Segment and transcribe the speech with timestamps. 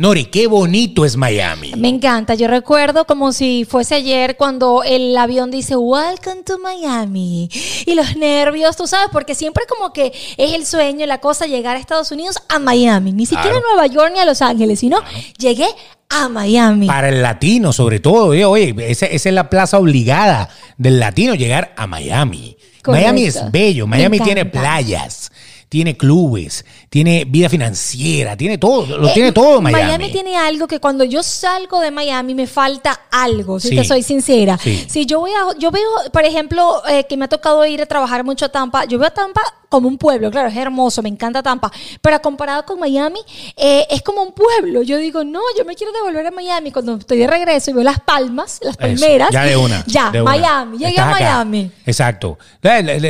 [0.00, 1.74] Nori, qué bonito es Miami.
[1.76, 2.32] Me encanta.
[2.34, 7.50] Yo recuerdo como si fuese ayer cuando el avión dice Welcome to Miami.
[7.84, 11.76] Y los nervios, tú sabes, porque siempre como que es el sueño, la cosa, llegar
[11.76, 13.12] a Estados Unidos a Miami.
[13.12, 15.02] Ni siquiera a Nueva York ni a Los Ángeles, sino
[15.36, 15.66] llegué
[16.08, 16.86] a Miami.
[16.86, 18.32] Para el latino, sobre todo.
[18.32, 20.48] eh, Oye, esa, esa es la plaza obligada
[20.78, 22.56] del latino, llegar a Miami.
[22.82, 23.02] Correcto.
[23.04, 23.86] Miami es bello.
[23.86, 25.30] Miami tiene playas,
[25.70, 28.98] tiene clubes, tiene vida financiera, tiene todo.
[28.98, 30.10] Lo Eh, tiene todo Miami.
[30.10, 33.76] tiene algo que cuando yo salgo de Miami me falta algo, si Sí.
[33.76, 34.58] te soy sincera.
[34.58, 34.84] Sí.
[34.88, 37.86] Si yo voy a, yo veo, por ejemplo, eh, que me ha tocado ir a
[37.86, 41.08] trabajar mucho a Tampa, yo veo a Tampa como un pueblo, claro, es hermoso, me
[41.08, 43.20] encanta Tampa, pero comparado con Miami,
[43.56, 44.82] eh, es como un pueblo.
[44.82, 47.84] Yo digo, no, yo me quiero devolver a Miami cuando estoy de regreso y veo
[47.84, 49.30] las palmas, las Eso, palmeras.
[49.30, 49.82] ya de una.
[49.86, 50.30] Ya, de una.
[50.32, 51.18] Miami, llegué Estás a acá.
[51.20, 51.70] Miami.
[51.86, 52.38] Exacto.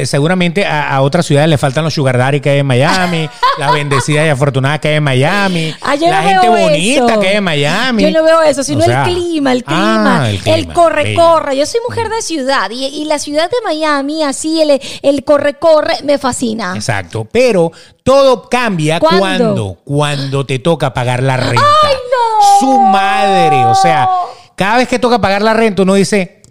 [0.05, 3.71] Seguramente a, a otras ciudades le faltan los sugar daddy que hay en Miami, la
[3.73, 7.21] bendecida y afortunada que hay en Miami, Ah, la no gente bonita eso.
[7.21, 8.03] que hay en Miami.
[8.03, 11.15] Yo no veo eso, sino O sea, el clima, el clima, ah, el, clima, corre,
[11.15, 11.57] corre.
[11.57, 15.55] Yo soy mujer de ciudad y, y la ciudad de Miami, así el, el corre,
[15.55, 16.50] corre, me fascina.
[16.59, 17.27] Exacto.
[17.31, 19.19] Pero todo cambia ¿Cuándo?
[19.21, 21.63] cuando, cuando te toca pagar la renta.
[21.83, 22.61] ¡Ay, no!
[22.61, 23.65] Su madre.
[23.67, 24.09] O sea,
[24.57, 26.43] cada vez que toca pagar la renta, uno dice.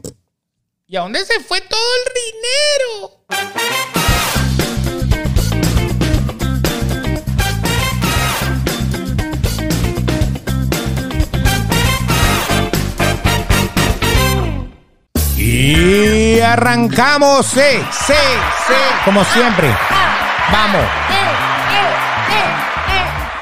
[0.88, 3.80] ¿Y a dónde se fue todo el dinero?
[15.42, 15.89] Y
[16.54, 17.60] arrancamos, sí,
[17.92, 18.14] sí,
[18.68, 18.74] sí,
[19.06, 19.70] como siempre.
[20.52, 20.82] Vamos.
[20.82, 21.30] Eh,
[21.72, 21.88] eh,
[22.32, 22.46] eh,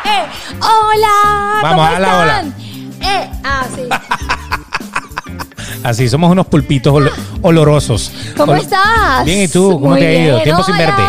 [0.06, 0.26] eh, eh.
[0.60, 2.38] Hola, Vamos, ¿cómo hola, hola.
[2.38, 2.56] están?
[3.02, 3.82] Eh, ah, sí.
[5.84, 7.12] Así, somos unos pulpitos olo-
[7.44, 8.12] olorosos.
[8.36, 9.24] ¿Cómo Ol- estás?
[9.24, 9.72] Bien, ¿y tú?
[9.80, 10.32] ¿Cómo Muy te ha ido?
[10.34, 10.44] bien.
[10.44, 10.86] Tiempo sin Hola.
[10.86, 11.04] verte.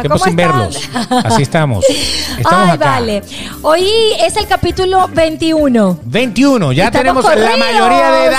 [0.00, 0.58] Tiempo ¿Cómo sin están?
[0.58, 1.24] verlos.
[1.24, 1.84] Así estamos.
[2.38, 2.90] Estamos Ay, acá.
[2.90, 3.22] vale.
[3.62, 3.88] Hoy
[4.20, 5.98] es el capítulo 21.
[6.04, 7.58] 21, ya Estamos tenemos la corridos.
[7.58, 8.38] mayoría de edad.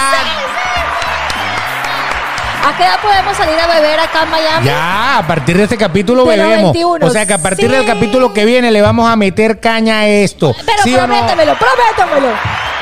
[2.79, 4.65] ¿A qué edad podemos salir a beber acá en Miami?
[4.65, 6.71] Ya, a partir de este capítulo bebemos.
[6.71, 7.75] 21, o sea que a partir sí.
[7.75, 10.55] del capítulo que viene le vamos a meter caña a esto.
[10.65, 11.07] Pero ¿Sí o no?
[11.07, 11.57] prométemelo,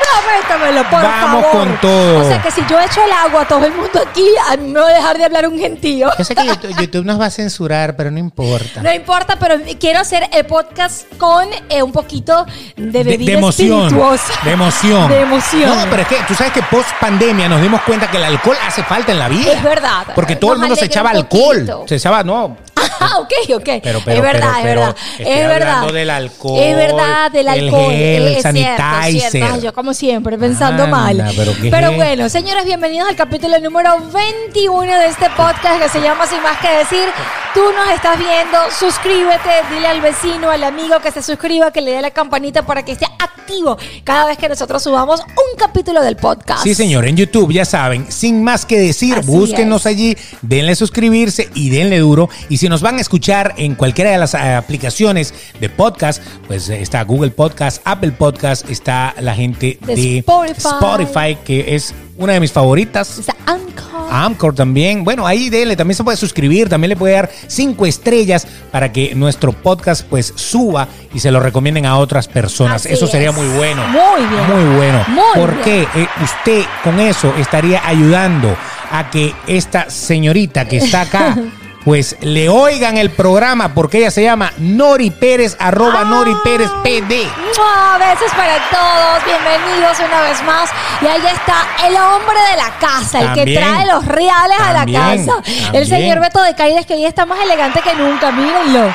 [0.08, 1.50] Prométemelo, por Vamos favor.
[1.50, 2.20] con todo.
[2.20, 4.92] O sea que si yo echo el agua a todo el mundo aquí, a a
[4.92, 6.10] dejar de hablar un gentío.
[6.16, 8.82] Yo sé que YouTube, YouTube nos va a censurar, pero no importa.
[8.82, 13.82] No importa, pero quiero hacer el podcast con eh, un poquito de bebida de emoción.
[13.84, 14.32] espirituosa.
[14.44, 15.08] De emoción.
[15.08, 15.78] De emoción.
[15.78, 18.56] No, pero es que tú sabes que post pandemia nos dimos cuenta que el alcohol
[18.66, 19.52] hace falta en la vida.
[19.52, 20.06] Es verdad.
[20.14, 21.84] Porque todo el mundo se echaba alcohol.
[21.86, 22.56] Se echaba, no.
[23.00, 23.68] Ah, ok, ok.
[23.82, 24.96] Pero, pero, es verdad, pero, es verdad.
[25.18, 25.92] es verdad.
[25.92, 27.92] del alcohol, Es verdad, del el alcohol.
[27.92, 29.30] gel, el es cierto, sanitizer.
[29.30, 29.54] cierto.
[29.54, 31.34] Ay, yo como siempre, pensando Anda, mal.
[31.70, 36.42] pero bueno, señores, bienvenidos al capítulo número 21 de este podcast que se llama Sin
[36.42, 37.08] Más Que Decir.
[37.54, 41.92] Tú nos estás viendo, suscríbete, dile al vecino, al amigo que se suscriba, que le
[41.92, 46.16] dé la campanita para que esté activo cada vez que nosotros subamos un capítulo del
[46.16, 46.62] podcast.
[46.62, 49.86] Sí, señor, en YouTube, ya saben, sin más que decir, Así búsquenos es.
[49.86, 52.28] allí, denle suscribirse y denle duro.
[52.48, 56.70] Y si nos van a escuchar en cualquiera de las eh, aplicaciones de podcast, pues
[56.70, 60.54] eh, está Google Podcast, Apple Podcast, está la gente de, De Spotify.
[60.56, 63.18] Spotify, que es una de mis favoritas.
[63.18, 64.08] Está Anchor.
[64.10, 65.04] Amcor también.
[65.04, 69.14] Bueno, ahí dele, también se puede suscribir, también le puede dar cinco estrellas para que
[69.14, 72.86] nuestro podcast pues suba y se lo recomienden a otras personas.
[72.86, 73.36] Así eso sería es.
[73.36, 73.86] muy bueno.
[73.88, 74.46] Muy bien.
[74.46, 75.04] Muy bueno.
[75.08, 78.56] Muy Porque eh, usted con eso estaría ayudando
[78.90, 81.36] a que esta señorita que está acá
[81.88, 86.04] pues le oigan el programa porque ella se llama Nori Pérez, arroba Ah.
[86.04, 87.26] Nori Pérez PD.
[87.56, 87.96] ¡Mua!
[87.96, 90.68] Besos para todos, bienvenidos una vez más.
[91.00, 94.84] Y ahí está el hombre de la casa, el que trae los reales a la
[94.84, 95.32] casa.
[95.42, 95.74] también.
[95.74, 98.94] El señor Beto de Caides, que hoy está más elegante que nunca, mírenlo.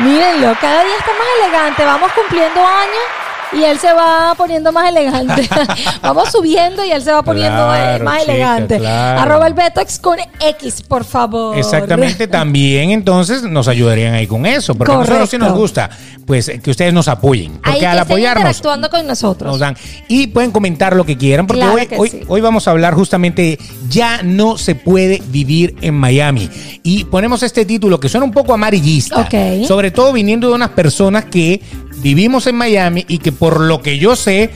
[0.00, 1.82] Mírenlo, cada día está más elegante.
[1.82, 3.23] Vamos cumpliendo años.
[3.52, 5.48] Y él se va poniendo más elegante.
[6.02, 8.78] Vamos subiendo y él se va poniendo eh, Claro, más chica, elegante.
[8.78, 9.20] claro.
[9.20, 11.56] Arroba el Betox con X, por favor.
[11.56, 15.60] Exactamente, también entonces nos ayudarían ahí con eso, porque a nosotros sí nos Correcto.
[15.60, 15.90] gusta,
[16.26, 19.50] pues que ustedes nos apoyen, porque que al apoyarnos interactuando con nosotros.
[19.52, 19.76] nos dan
[20.08, 22.20] y pueden comentar lo que quieran, porque Claro hoy, hoy, sí.
[22.26, 23.58] hoy vamos a hablar justamente de
[23.88, 26.50] ya no se puede vivir en Miami
[26.82, 29.66] y ponemos este título que suena un poco amarillista, Ok.
[29.66, 31.60] sobre todo viniendo de unas personas que
[31.96, 34.50] vivimos en Miami y que por lo que yo sé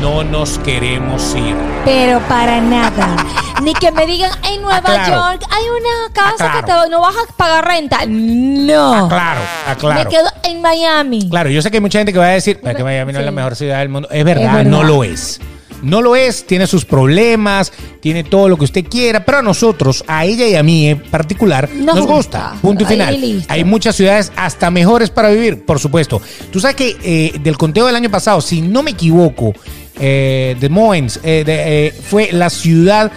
[0.00, 1.54] no nos queremos ir.
[1.84, 3.16] Pero para nada.
[3.62, 5.08] Ni que me digan, en Nueva Ah.
[5.08, 6.82] York hay una casa Ah, que claro.
[6.84, 8.00] te, no vas a pagar renta.
[8.08, 8.92] No.
[9.04, 10.00] Ah, claro, ah, claro.
[10.02, 11.28] Me quedo en Miami.
[11.30, 13.20] Claro, yo sé que hay mucha gente que va a decir "Pero que Miami no
[13.20, 14.08] es la mejor ciudad del mundo.
[14.10, 14.70] Es verdad, Es verdad.
[14.70, 15.40] no lo es.
[15.82, 17.72] No lo es, tiene sus problemas,
[18.02, 20.98] tiene todo lo que usted quiera, pero a nosotros, a ella y a mí en
[21.02, 22.48] particular, Nos nos, gusta.
[22.50, 22.58] gusta.
[22.60, 23.44] Punto y final.
[23.48, 26.20] Hay muchas ciudades hasta mejores para vivir, por supuesto.
[26.50, 29.52] Tú sabes que eh, del conteo del año pasado, si no me equivoco,
[30.00, 33.12] eh, Des Moines eh, de- eh, fue la ciudad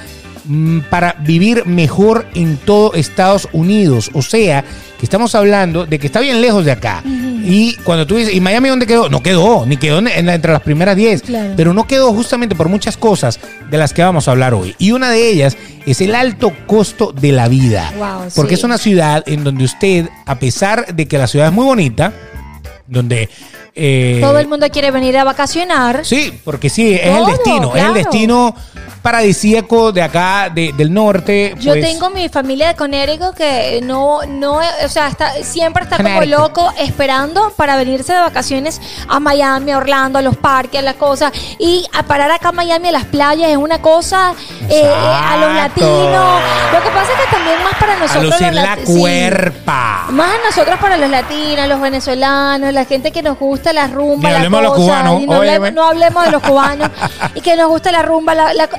[0.46, 4.12] mm, para vivir mejor en todo Estados Unidos.
[4.14, 4.64] O sea,
[5.00, 7.04] que estamos hablando de que está bien lejos de acá.
[7.48, 9.08] Y cuando tú dices, ¿y Miami dónde quedó?
[9.10, 11.22] No quedó, ni quedó en- en la- entre las primeras 10.
[11.22, 11.54] Claro.
[11.56, 13.40] Pero no quedó justamente por muchas cosas
[13.70, 14.74] de las que vamos a hablar hoy.
[14.80, 15.56] Y una de ellas
[15.86, 17.94] es el alto costo de la vida.
[17.98, 18.62] Wow, porque sí.
[18.62, 22.12] es una ciudad en donde usted, a pesar de que la ciudad es muy bonita,
[22.88, 23.30] donde...
[23.76, 26.06] eh, Todo el mundo quiere venir a vacacionar.
[26.06, 28.56] Sí, porque sí, es Todo, el destino, es el destino
[29.06, 31.54] paradisíaco de acá, de- del norte.
[31.60, 35.98] Yo pues, tengo mi familia de Connecticut que no, no, o sea, está, siempre está
[35.98, 40.84] como loco esperando para venirse de vacaciones a Miami, a Orlando, a los parques, a
[40.84, 41.32] las cosas.
[41.60, 44.34] Y a parar acá a Miami, a las playas, es una cosa
[44.70, 46.42] eh, eh, a los latinos.
[46.74, 49.00] Lo que pasa es que también más para A nosotros lucir los la sí.
[49.00, 50.06] cuerpa.
[50.10, 54.30] Más a nosotros para los latinos, los venezolanos, la gente que nos gusta la rumba,
[54.30, 56.90] Ni la hablemos de los cosa, cubanos, y no, hablemos, no hablemos de los cubanos
[57.36, 58.34] y que nos gusta la rumba.
[58.34, 58.70] La, la-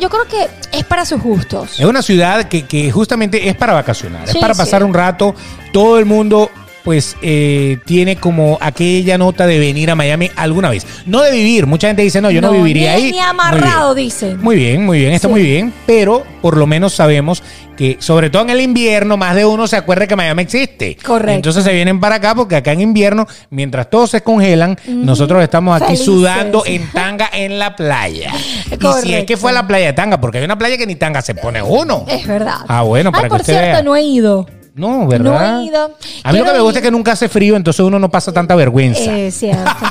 [0.00, 1.78] yo creo que es para sus gustos.
[1.78, 4.58] Es una ciudad que, que justamente es para vacacionar, Sí, es para sí.
[4.60, 5.34] pasar un rato.
[5.72, 6.50] Todo el mundo,
[6.84, 10.86] pues, eh, tiene como aquella nota de venir a Miami alguna vez.
[11.06, 11.66] No de vivir.
[11.66, 13.12] Mucha gente dice, no, yo no, No, viviría ni- ahí.
[13.12, 14.40] ni amarrado, dicen.
[14.42, 15.32] Muy bien, muy bien, está Sí.
[15.32, 15.72] muy bien.
[15.86, 17.42] Pero por lo menos sabemos
[17.76, 20.96] que, sobre todo en el invierno, más de uno se acuerda que Miami existe.
[21.04, 21.32] Correcto.
[21.32, 25.76] Entonces se vienen para acá porque acá en invierno, mientras todos se congelan, nosotros estamos
[25.76, 26.04] aquí Felices.
[26.06, 28.32] sudando en tanga en la playa.
[28.66, 29.36] Y si es que Correcto.
[29.38, 31.62] fue a la playa de tanga, porque hay una playa que ni tanga se pone
[31.62, 32.04] uno.
[32.08, 32.56] Es verdad.
[32.68, 33.82] Ah, bueno, para Ay, que por usted cierto, vea.
[33.82, 34.46] no he ido.
[34.74, 35.52] No, ¿verdad?
[35.54, 35.96] No he ido.
[36.24, 36.84] A mí lo que me gusta ir.
[36.84, 39.16] es que nunca hace frío, entonces uno no pasa tanta vergüenza.
[39.18, 39.70] Es cierto.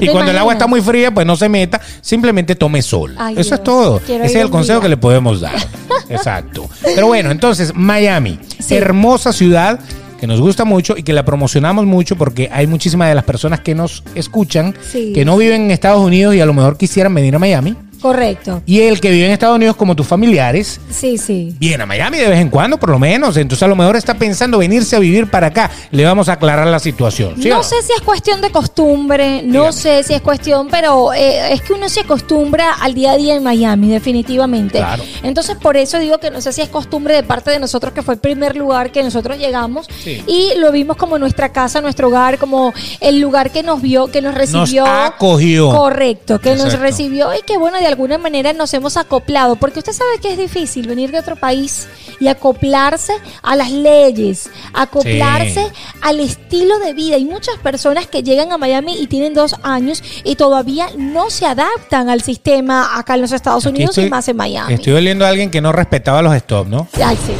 [0.00, 3.14] Y cuando el agua está muy fría, pues no se meta, simplemente tome sol.
[3.18, 3.52] Ay, Eso Dios.
[3.58, 4.00] es todo.
[4.00, 4.82] Quiero Ese es el consejo día.
[4.82, 5.54] que le podemos dar.
[6.10, 6.68] Exacto.
[6.82, 8.74] Pero bueno, entonces, Miami, Sí.
[8.74, 9.80] hermosa ciudad
[10.20, 13.60] que nos gusta mucho y que la promocionamos mucho porque hay muchísimas de las personas
[13.60, 15.12] que nos escuchan Sí.
[15.14, 17.74] que no viven en Estados Unidos y a lo mejor quisieran venir a Miami.
[18.00, 18.62] Correcto.
[18.66, 21.54] Y el que vive en Estados Unidos como tus familiares, Sí, sí.
[21.58, 23.36] viene a Miami de vez en cuando, por lo menos.
[23.36, 25.70] Entonces, a lo mejor está pensando venirse a vivir para acá.
[25.90, 27.34] Le vamos a aclarar la situación.
[27.40, 29.72] ¿sí o No sé si es cuestión de costumbre, no Dígame.
[29.72, 33.34] sé si es cuestión, pero eh, es que uno se acostumbra al día a día
[33.34, 34.78] en Miami, definitivamente.
[34.78, 35.02] Claro.
[35.22, 38.02] Entonces, por eso digo que no sé si es costumbre de parte de nosotros, que
[38.02, 40.22] fue el primer lugar que nosotros llegamos Sí.
[40.26, 44.22] y lo vimos como nuestra casa, nuestro hogar, como el lugar que nos vio, que
[44.22, 44.86] nos recibió.
[44.86, 45.70] acogió.
[45.70, 49.92] Correcto, que nos recibió y que, bueno, de alguna manera nos hemos acoplado, porque usted
[49.92, 51.88] sabe que es difícil venir de otro país
[52.20, 53.12] y acoplarse
[53.42, 55.72] a las leyes, acoplarse Sí.
[56.02, 57.16] al estilo de vida.
[57.16, 61.46] Hay muchas personas que llegan a Miami y tienen dos años y todavía no se
[61.46, 64.74] adaptan al sistema acá en los Estados Aquí Unidos y más en Miami.
[64.74, 66.88] Estoy oliendo a alguien que no respetaba los stops, ¿no?
[67.02, 67.32] Ay, sí.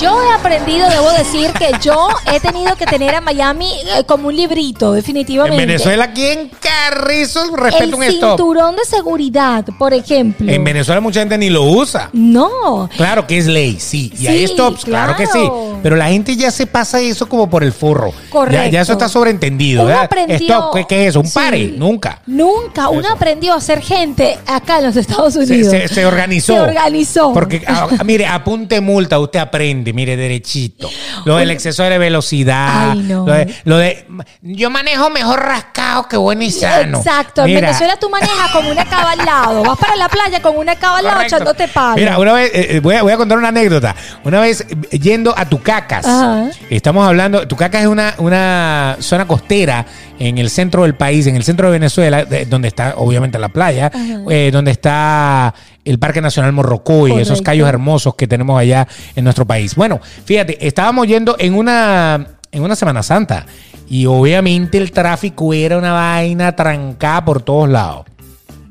[0.00, 4.28] Yo he aprendido, debo decir, que yo he tenido que tener a Miami eh, como
[4.28, 5.56] un librito, En definitivamente.
[5.56, 8.30] Venezuela, ¿quién carrizo El respeta un stop?
[8.38, 10.50] cinturón de seguridad, por ejemplo.
[10.52, 12.10] En Venezuela mucha gente ni lo usa.
[12.12, 12.90] No.
[12.94, 14.10] Claro que es ley, sí.
[14.14, 15.16] Y Sí, hay stops, claro.
[15.16, 15.40] que sí.
[15.82, 18.12] Pero la gente ya se pasa eso como por el forro.
[18.30, 18.64] Correcto.
[18.64, 20.04] Ya, ya eso está sobreentendido, Uno ¿verdad?
[20.04, 21.20] aprendió- Stop, ¿qué, qué es eso?
[21.20, 21.32] ¿Un Sí.
[21.34, 21.64] pare?
[21.76, 22.20] Nunca.
[22.26, 22.90] Nunca.
[22.90, 23.12] Uno Eso.
[23.14, 25.70] aprendió a ser gente acá en los Estados Unidos.
[25.70, 26.52] se- se organizó.
[26.54, 27.32] Se organizó.
[27.32, 30.88] Porque, ah, mire, apunte multa, usted aprende, mire, derechito.
[31.24, 32.90] Lo del exceso de velocidad.
[32.92, 33.26] Ay, no.
[33.26, 34.06] Lo de, lo de-
[34.42, 36.98] yo manejo mejor rascado que bueno y sano.
[36.98, 37.42] Exacto.
[37.42, 39.62] En Mira, Venezuela tú manejas con una cava al lado.
[39.64, 41.36] Vas para la playa con una cava al lado Correcto.
[41.36, 41.96] echándote palo.
[41.96, 43.94] Mira, una vez, eh, eh, voy, a, voy a contar una anécdota.
[44.24, 46.50] Una vez eh, yendo a Tucacas, Ajá.
[46.70, 49.86] estamos hablando, Tucacas es una, una zona costera
[50.18, 53.48] en el centro del país, en el centro de Venezuela, de- donde está obviamente la
[53.48, 53.90] playa,
[54.30, 55.54] eh, donde está
[55.86, 59.74] el Parque Nacional Morrocoy, esos callos hermosos que tenemos allá en nuestro país.
[59.74, 63.46] Bueno, fíjate, estábamos yendo en una, en una Semana Santa
[63.88, 68.04] y obviamente el tráfico era una vaina trancada por todos lados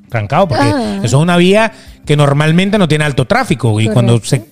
[0.09, 0.97] trancado porque Ah.
[1.03, 1.71] eso es una vía
[2.05, 3.93] que normalmente no tiene alto tráfico y Correcto.
[3.93, 4.45] cuando se,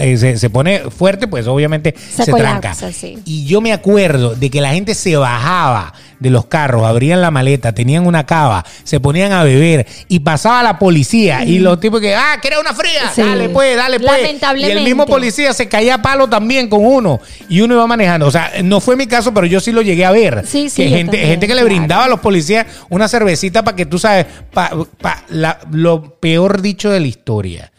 [0.00, 3.18] eh, se, se pone fuerte pues obviamente se, Se tranca sí.
[3.24, 7.30] y yo me acuerdo de que la gente se bajaba de los carros abrían la
[7.32, 12.00] maleta tenían una cava se ponían a beber y pasaba la policía y los tipos
[12.00, 13.10] que ah ¿quieres una fría?
[13.14, 13.22] Sí.
[13.22, 14.20] dale pues dale pues
[14.58, 18.26] y el mismo policía se caía a palo también con uno y uno iba manejando
[18.26, 20.82] o sea no fue mi caso pero yo sí lo llegué a ver Sí, sí,
[20.84, 23.98] que gente, también, gente que le brindaba a los policías una cervecita para que tú
[23.98, 27.72] sabes, pa- pa- la- lo peor dicho de la historia.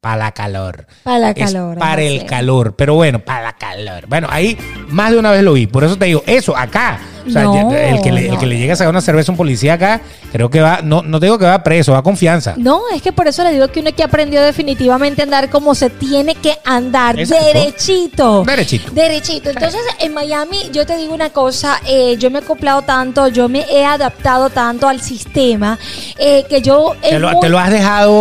[0.00, 0.86] Para la calor.
[1.02, 2.74] Pa' la Es calor, para el calor.
[2.76, 4.04] Pero bueno, para la calor.
[4.06, 4.56] Bueno, ahí
[4.88, 5.66] más de una vez lo vi.
[5.66, 6.98] Por eso te digo, eso acá.
[7.26, 8.38] O sea, No, ya- el, que le, el no.
[8.38, 10.00] que le llegue a sacar una cerveza a un policía acá,
[10.32, 12.54] creo que va, no, no digo que va preso, va a confianza.
[12.56, 15.74] No, es que por eso le digo que uno que aprendió definitivamente a andar como
[15.74, 17.44] se tiene que andar, Exacto.
[17.44, 18.44] derechito.
[18.44, 18.90] Derechito.
[18.92, 19.50] Derechito.
[19.50, 23.48] Entonces, en Miami, yo te digo una cosa, eh, yo me he acoplado tanto, yo
[23.48, 25.78] me he adaptado tanto al sistema,
[26.18, 26.94] eh, que yo...
[27.00, 28.12] Te lo, muy- te lo has dejado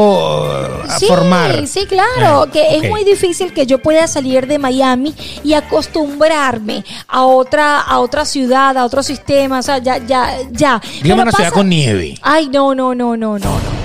[0.85, 1.67] uh, Sí, formar.
[1.67, 6.83] sí, claro, Eh, que es muy difícil que yo pueda salir de Miami y acostumbrarme
[7.07, 10.79] a otra, a otra ciudad, a otro sistema, o sea, ya, ya, ya.
[11.01, 12.15] Dígame una ciudad con nieve.
[12.21, 13.83] Ay, no, no, no, no, no, no.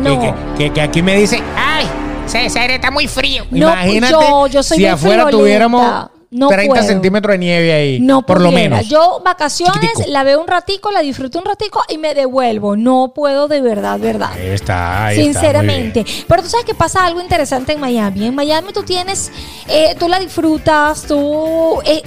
[0.00, 0.20] No.
[0.20, 1.84] Que, que- que aquí me dice, ay,
[2.56, 3.44] aire está muy frío.
[3.50, 5.38] No, Imagínate yo- yo soy si afuera friolenta.
[5.38, 6.86] tuviéramos No 30 puedo.
[6.86, 7.98] centímetros de nieve ahí.
[8.00, 8.88] No por lo menos.
[8.88, 10.04] Yo vacaciones Chiquitico.
[10.10, 12.76] la veo un ratico, la disfruto un ratico y me devuelvo.
[12.76, 14.30] No puedo de verdad, verdad.
[14.34, 16.06] Ahí está, ahí Sinceramente.
[16.28, 18.26] Pero tú sabes que pasa algo interesante en Miami.
[18.26, 19.32] En Miami tú tienes,
[19.66, 22.00] eh, tú la disfrutas, tú, eh,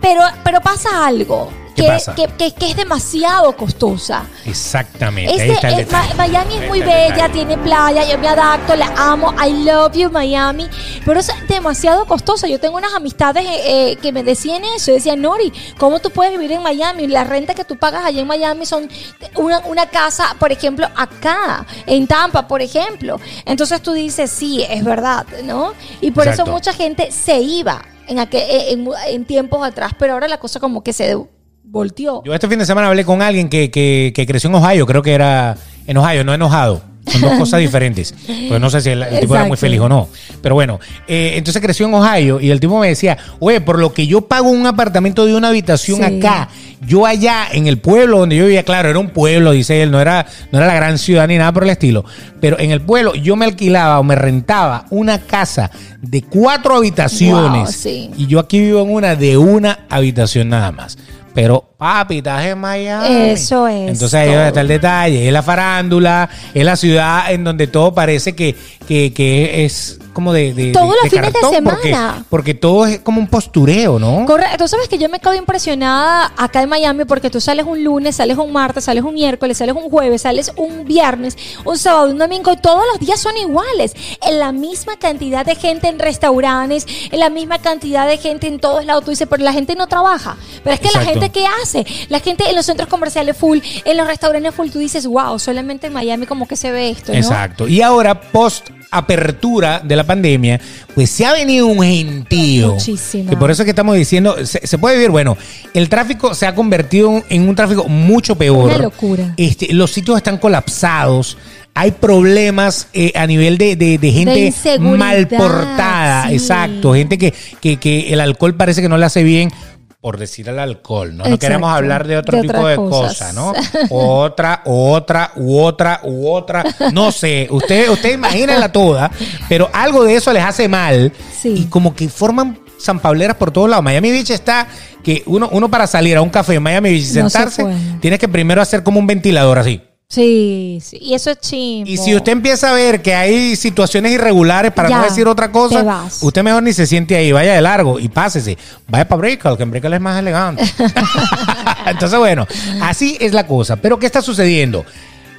[0.00, 1.50] pero, pero pasa algo.
[1.78, 2.14] ¿Qué Que, pasa?
[2.14, 4.24] que, que- que es demasiado costosa.
[4.44, 5.30] Exactamente.
[5.32, 6.14] Este ahí está el es- Ma- detalle.
[6.16, 10.10] Miami es Ahí muy bella, tiene playa, yo me adapto, la amo, I love you
[10.10, 10.68] Miami,
[11.06, 12.48] pero es demasiado costosa.
[12.48, 16.32] Yo tengo unas amistades eh, eh, que me decían eso, decían, Nori, ¿cómo tú puedes
[16.32, 17.06] vivir en Miami?
[17.06, 18.88] La renta que tú pagas allá en Miami son
[19.36, 23.20] una, una casa, por ejemplo, acá, en Tampa, por ejemplo.
[23.44, 25.74] Entonces tú dices, sí, es verdad, ¿no?
[26.00, 26.42] Y por Exacto.
[26.42, 30.58] eso mucha gente se iba en, aquel- en, en tiempos atrás, pero ahora la cosa
[30.60, 31.16] como que se
[31.64, 32.22] volteó.
[32.24, 35.02] Yo este fin de semana hablé con alguien que, que, que creció en Ohio, creo
[35.02, 36.82] que era en Ohio, no enojado.
[37.06, 38.14] Son dos cosas diferentes.
[38.50, 40.08] Pues no sé si el, el tipo era muy feliz o no.
[40.42, 43.94] Pero bueno, eh, entonces creció en Ohio y el tipo me decía, oye, por lo
[43.94, 46.02] que yo pago un apartamento de una habitación Sí.
[46.18, 46.50] acá,
[46.86, 50.02] yo allá en el pueblo donde yo vivía, claro, era un pueblo, dice él, no
[50.02, 52.04] era, no era la gran ciudad ni nada por el estilo,
[52.42, 55.70] pero en el pueblo yo me alquilaba o me rentaba una casa
[56.02, 58.10] de cuatro habitaciones Wow, sí.
[58.18, 60.98] y yo aquí vivo en una de una habitación nada más.
[61.34, 63.30] Pero, papi, estás en Miami.
[63.30, 64.42] Eso es Entonces ahí todo.
[64.48, 65.26] está el detalle.
[65.28, 68.56] Es la farándula, es la ciudad en donde todo parece que,
[68.88, 71.54] que, que es como de, de, Todos los fines de Porque,
[71.90, 72.24] semana.
[72.28, 74.26] porque todo es como un postureo, ¿no?
[74.26, 74.56] Correcto.
[74.64, 78.16] Tú sabes que yo me quedo impresionada acá en Miami porque tú sales un lunes,
[78.16, 82.18] sales un martes, sales un miércoles, sales un jueves, sales un viernes, un sábado, un
[82.18, 83.94] domingo y todos los días son iguales.
[84.26, 88.58] En la misma cantidad de gente en restaurantes, en la misma cantidad de gente en
[88.58, 89.04] todos lados.
[89.04, 90.36] Tú dices, pero la gente no trabaja.
[90.64, 91.67] Pero es que la gente, ¿qué hace?
[92.08, 94.68] La gente en los centros comerciales full, en los restaurantes full.
[94.70, 97.18] Tú dices, wow, solamente en Miami como que se ve esto, ¿no?
[97.18, 97.68] Exacto.
[97.68, 100.60] Y ahora, post apertura de la pandemia,
[100.94, 102.74] pues se ha venido un gentío.
[102.74, 103.38] Muchísimo.
[103.38, 105.36] Por eso es que estamos diciendo, se, se puede vivir, bueno,
[105.74, 108.64] el tráfico se ha convertido en un tráfico mucho peor.
[108.64, 109.34] Una locura.
[109.36, 111.36] Este, los sitios están colapsados.
[111.74, 116.28] Hay problemas eh, a nivel de, de- de gente inseguridad, mal portada.
[116.28, 116.34] sí.
[116.34, 116.94] Exacto.
[116.94, 119.52] Gente que, que, que el alcohol parece que no le hace bien.
[120.00, 121.24] Por decir al alcohol, ¿no?
[121.24, 123.32] No queremos hablar de otro De tipo de cosas.
[123.32, 123.52] cosas, ¿no?
[123.90, 126.64] otra, otra, u otra, u otra.
[126.92, 129.10] No sé, usted, usted imagínenla toda,
[129.48, 131.12] pero algo de eso les hace mal
[131.42, 131.48] Sí.
[131.56, 133.82] y como que forman sanpableras por todos lados.
[133.84, 134.68] Miami Beach está
[135.02, 137.62] que uno, uno para salir a un café en Miami Beach y No se sentarse,
[137.64, 137.76] puede.
[138.00, 139.82] tienes que primero hacer como un ventilador así.
[140.10, 140.96] Sí, sí.
[141.02, 141.90] Y eso es chimbo.
[141.90, 145.52] Y si usted empieza a ver que hay situaciones irregulares, para Ya, no decir otra
[145.52, 148.56] cosa, usted mejor ni se siente ahí, vaya de largo y pásese.
[148.88, 150.64] Vaya para Brickell, que en Brickell es más elegante.
[151.86, 152.46] Entonces, bueno,
[152.80, 153.76] así es la cosa.
[153.76, 154.86] Pero ¿qué está sucediendo?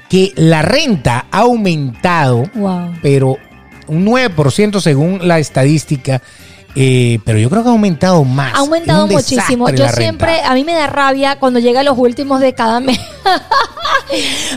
[0.08, 2.94] Que la renta ha aumentado, Wow.
[3.02, 3.38] pero
[3.88, 6.22] un 9% según la estadística.
[6.76, 8.54] Eh, pero yo creo que ha aumentado más.
[8.54, 9.70] Ha aumentado muchísimo.
[9.70, 9.94] Yo renta.
[9.94, 13.00] siempre, a mí me da rabia cuando llega los últimos de cada mes.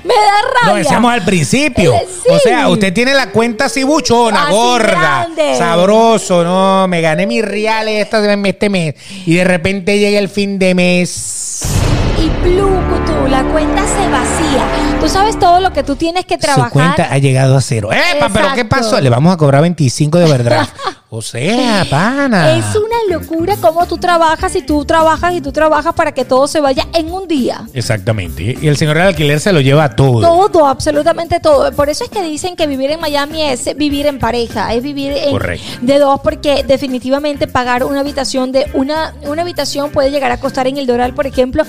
[0.05, 0.73] me da rabia.
[0.73, 1.95] Lo decíamos al principio.
[1.95, 2.29] Eh, sí.
[2.31, 5.57] O sea, usted tiene la cuenta así buchona, Así gorda, grande.
[5.57, 6.87] sabroso, ¿no?
[6.89, 8.09] Me gané mis reales
[8.45, 8.95] este mes.
[9.27, 11.63] Y de repente llega el fin de mes.
[12.23, 15.01] Y plucutu, la cuenta se vacía.
[15.01, 16.69] Tú sabes todo lo que tú tienes que trabajar.
[16.69, 17.91] Su cuenta ha llegado a cero.
[17.93, 18.29] ¡Epa!
[18.33, 19.01] ¿Pero qué pasó?
[19.01, 20.73] Le vamos a cobrar 25 de overdraft.
[21.11, 22.57] o sea, pana.
[22.57, 26.47] Es una locura cómo tú trabajas y tú trabajas y tú trabajas para que todo
[26.47, 27.63] se vaya en un día.
[27.75, 28.57] Exactamente.
[28.61, 30.21] Y el señor del alquiler se lo lleva todo.
[30.21, 31.73] Todo, absolutamente todo.
[31.73, 35.13] Por eso es que dicen que vivir en Miami es vivir en pareja, es vivir
[35.17, 35.37] en-
[35.87, 40.67] de dos, porque definitivamente pagar una habitación de una, una habitación puede llegar a costar
[40.69, 41.65] en el Doral, por ejemplo,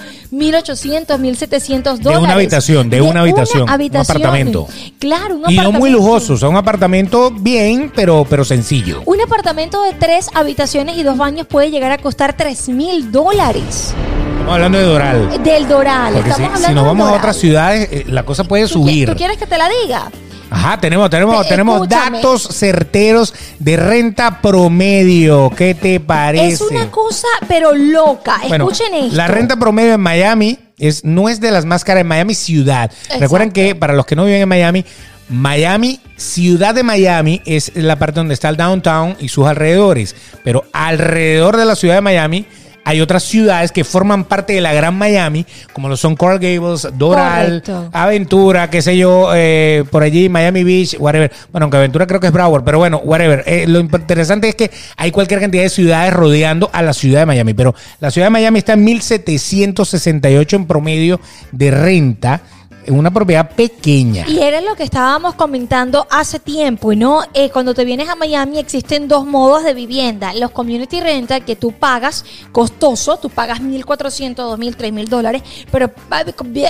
[0.52, 2.24] 1.800, 1.700 De dólares.
[2.24, 4.18] una habitación, de una habitación, un habitación.
[4.18, 4.68] apartamento.
[5.00, 5.80] Claro, un Y no apartamento.
[5.80, 6.34] muy lujoso.
[6.34, 9.02] O sea, un apartamento bien, pero, pero sencillo.
[9.06, 13.94] Un apartamento de tres habitaciones y dos baños puede llegar a costar 3 mil dólares
[14.34, 15.44] Estamos hablando de Doral.
[15.44, 16.14] del Doral.
[16.14, 18.70] Porque si, Estamos si hablando nos vamos a otras ciudades, eh, la cosa puede ¿Tú
[18.70, 19.10] qui- subir.
[19.10, 20.12] ¿Tú quieres que te la diga?
[20.54, 22.18] Ajá, tenemos, tenemos, Te- tenemos escúchame.
[22.18, 25.50] datos certeros de renta promedio.
[25.56, 26.48] ¿Qué te parece?
[26.54, 28.40] Es una cosa, pero loca.
[28.48, 29.16] Bueno, Escuchen esto.
[29.16, 32.92] La renta promedio en Miami es, no es de las más caras en Miami ciudad.
[32.92, 33.20] Exacto.
[33.22, 34.86] Recuerden que para los que no viven en Miami,
[35.30, 40.16] Miami, ciudad de Miami, es la parte donde está el downtown y sus alrededores.
[40.44, 42.46] Pero alrededor de la ciudad de Miami
[42.84, 46.88] hay otras ciudades que forman parte de la gran Miami, como lo son Coral Gables,
[46.98, 47.90] Doral, Correcto.
[47.94, 51.32] Aventura, qué sé yo, eh, por allí, Miami Beach, whatever.
[51.52, 53.44] Bueno, aunque Aventura creo que es Broward, pero bueno, whatever.
[53.46, 57.26] Eh, lo interesante es que hay cualquier cantidad de ciudades rodeando a la ciudad de
[57.26, 61.20] Miami, pero la ciudad de Miami está en 1768 en promedio
[61.52, 62.42] de renta
[62.86, 64.26] en una propiedad pequeña.
[64.28, 67.22] Y era lo que estábamos comentando hace tiempo, ¿no?
[67.34, 70.34] Eh, cuando te vienes a Miami existen dos modos de vivienda.
[70.34, 75.92] Los community rental que tú pagas costoso, tú pagas 1.400, 2.000, 3.000 dólares, pero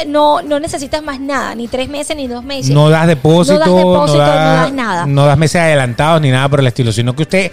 [0.08, 2.72] no, no necesitas más nada, ni tres meses ni dos meses.
[2.74, 5.06] No das depósito, No das depósito, no da- das nada.
[5.06, 7.52] no das meses adelantados ni nada por el estilo, sino que usted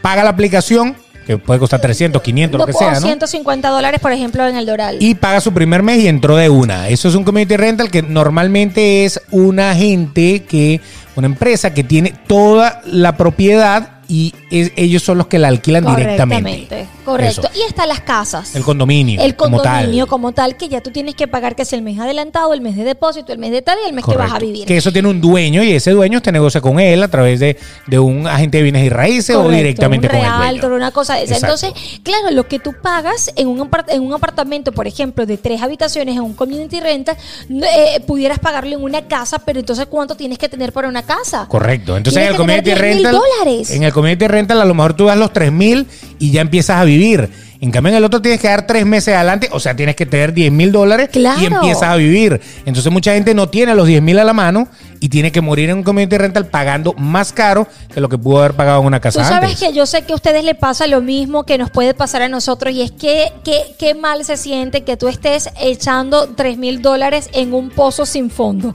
[0.00, 3.00] paga la aplicación, que puede costar 300, 500, lo que o sea, ¿no?
[3.00, 4.96] 150 dólares, por ejemplo, en el Doral.
[5.00, 6.88] y paga su primer mes y entró de una.
[6.88, 10.80] Eso es un community rental que normalmente es una gente que,
[11.16, 15.84] una empresa que tiene toda la propiedad y es- ellos son los que la alquilan
[15.96, 16.86] directamente.
[17.04, 17.48] Correcto.
[17.52, 17.60] Eso.
[17.60, 18.54] Y están las casas.
[18.54, 19.20] El condominio.
[19.20, 19.74] El como tal.
[19.74, 22.60] condominio como tal, que ya tú tienes que pagar, que es el mes adelantado, el
[22.60, 24.66] mes de depósito, el mes de tal y el mes que vas a vivir.
[24.66, 27.58] Que eso tiene un dueño y ese dueño te negocia con él a través de,
[27.86, 30.76] de un agente de bienes y raíces o directamente un con el realtor, dueño.
[30.76, 31.36] una cosa de esa.
[31.36, 35.62] Entonces, claro, lo que tú pagas en un, en un apartamento, por ejemplo, de tres
[35.62, 37.16] habitaciones en un community renta,
[37.50, 41.46] eh, pudieras pagarlo en una casa, pero entonces ¿cuánto tienes que tener para una casa?
[41.48, 41.96] Correcto.
[41.96, 43.12] Entonces en el community 10.000 rental.
[43.12, 43.70] dólares.
[43.70, 45.86] En el community rental a lo mejor tú das los 3 mil
[46.22, 47.28] y ya empiezas a vivir.
[47.60, 50.06] En cambio, en el otro tienes que dar tres meses adelante, o sea, tienes que
[50.06, 51.40] tener 10 mil dólares Claro.
[51.40, 52.40] y empiezas a vivir.
[52.64, 54.68] Entonces, mucha gente no tiene los 10 mil a la mano
[55.02, 58.38] y tiene que morir en un community rental pagando más caro que lo que pudo
[58.38, 59.60] haber pagado en una Tú casa sabes antes.
[59.60, 62.28] que yo sé que a ustedes les pasa lo mismo que nos puede pasar a
[62.28, 66.80] nosotros y es que que- qué mal se siente que tú estés echando 3 mil
[66.82, 68.74] dólares en un pozo sin fondo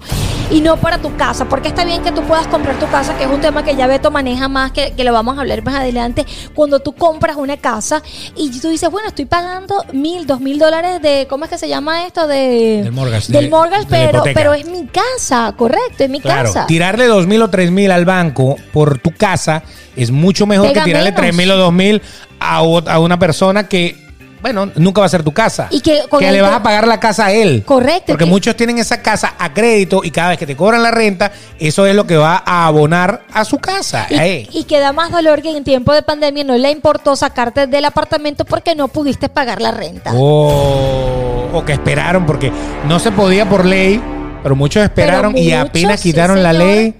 [0.51, 3.23] y no para tu casa, porque está bien que tú puedas comprar tu casa, que
[3.25, 5.75] es un tema que ya Beto maneja más, que, que lo vamos a hablar más
[5.75, 8.01] adelante, cuando tú compras una casa
[8.35, 11.67] y tú dices, bueno, estoy pagando mil, dos mil dólares de, ¿cómo es que se
[11.67, 12.27] llama esto?
[12.27, 16.16] De, Del mortgage, Del de- mortgage, de pero, pero es mi casa, correcto, es mi
[16.21, 16.67] Claro, casa.
[16.67, 19.63] tirarle dos mil o tres mil al banco por tu casa
[19.95, 21.21] es mucho mejor Pega que tirarle menos.
[21.21, 22.01] tres mil o dos mil
[22.39, 23.95] a, una persona que,
[24.41, 25.67] bueno, nunca va a ser tu casa.
[25.71, 27.63] Y que con el le vas a pagar la casa a él.
[27.65, 30.83] Correcto, Porque que- muchos tienen esa casa a crédito y cada vez que te cobran
[30.83, 34.05] la renta, eso es lo que va a abonar a su casa.
[34.11, 37.65] Y, y que da más dolor que en tiempo de pandemia no le importó sacarte
[37.65, 40.11] del apartamento porque no pudiste pagar la renta.
[40.13, 42.51] O, o que esperaron porque
[42.87, 43.99] no se podía por ley,
[44.43, 46.95] pero muchos esperaron y muchos, apenas sí, quitaron la ley.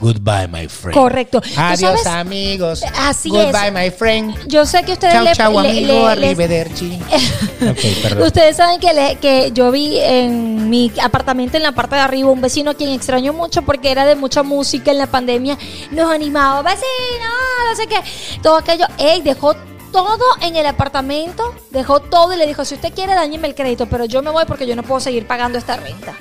[0.00, 0.94] Goodbye, my friend.
[0.96, 1.40] Correcto.
[1.40, 2.84] ¿Tú Adiós, amigos.
[3.00, 3.72] Así Goodbye, es.
[3.74, 4.36] my friend.
[4.46, 5.92] Yo sé que ustedes Chau, le, chau, le- amigo.
[6.14, 7.00] le- arrivederci.
[7.68, 8.22] ok, perdón.
[8.28, 12.30] Ustedes saben que, le- que yo vi en mi apartamento en la parte de arriba
[12.30, 15.58] un vecino a quien extraño mucho porque era de mucha música en la pandemia.
[15.90, 17.32] Nos animaba, vecino,
[17.68, 17.96] no sé qué.
[18.40, 18.84] Todo aquello.
[18.98, 19.56] Ey, dejó
[19.90, 23.86] todo en el apartamento, dejó todo y le dijo, si usted quiere, dañeme el crédito,
[23.86, 26.14] pero yo me voy porque yo no puedo seguir pagando esta renta.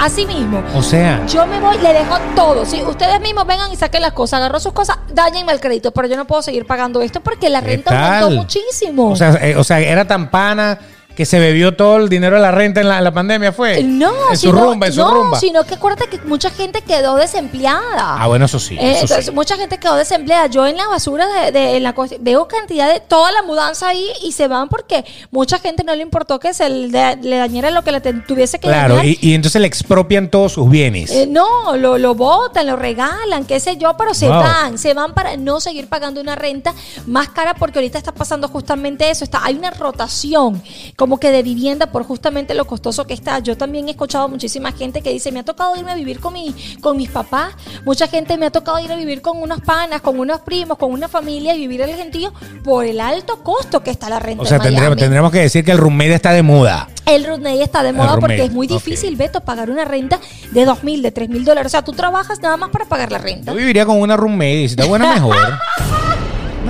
[0.00, 0.62] Así mismo.
[0.74, 2.64] O sea, Yo me voy, le dejo todo.
[2.64, 6.08] Si ustedes mismos vengan y saquen las cosas, agarró sus cosas, dañenme el crédito, pero
[6.08, 8.22] yo no puedo seguir pagando esto porque la ¿qué renta tal?
[8.22, 9.10] aumentó muchísimo.
[9.10, 10.78] O sea, eh, o sea, era tan pana
[11.16, 13.82] que se bebió todo el dinero de la renta en la, en la pandemia, ¿fue?
[13.82, 15.38] no, en su sino, rumba, en su no, rumba.
[15.38, 18.16] sino que acuérdate que mucha gente quedó desempleada.
[18.22, 18.74] Ah, bueno, eso sí.
[18.78, 19.30] Eh, eso entonces, sí.
[19.32, 20.46] mucha gente quedó desempleada.
[20.46, 24.06] Yo en la basura de, de- en la veo cantidad de toda la mudanza ahí
[24.24, 27.82] y se van porque mucha gente no le importó que se le, le dañara lo
[27.82, 29.06] que le tuviese que Claro, dañar.
[29.06, 31.10] y, y entonces le expropian todos sus bienes.
[31.10, 34.38] Eh, no, lo, lo botan, lo regalan, qué sé yo, pero se Wow.
[34.42, 36.72] van, se van para no seguir pagando una renta
[37.06, 39.24] más cara porque ahorita está pasando justamente eso.
[39.24, 40.62] Está, hay una rotación
[41.00, 43.38] como que de vivienda por justamente lo costoso que está.
[43.38, 46.34] Yo también he escuchado muchísima gente que dice, me ha tocado irme a vivir con,
[46.34, 47.54] mi, con mis papás.
[47.86, 50.92] Mucha gente me ha tocado ir a vivir con unos panas, con unos primos, con
[50.92, 54.42] una familia y vivir el gentío por el alto costo que está la renta.
[54.42, 56.86] o sea, en tendríamos que decir que el roommate está de moda.
[57.06, 60.84] El roommate está de moda porque es muy difícil, Beto, pagar una renta de dos
[60.84, 61.70] mil, de tres mil dólares.
[61.70, 63.52] O sea, tú trabajas nada más para pagar la renta.
[63.52, 65.34] Yo viviría con una roommate y si está buena, mejor.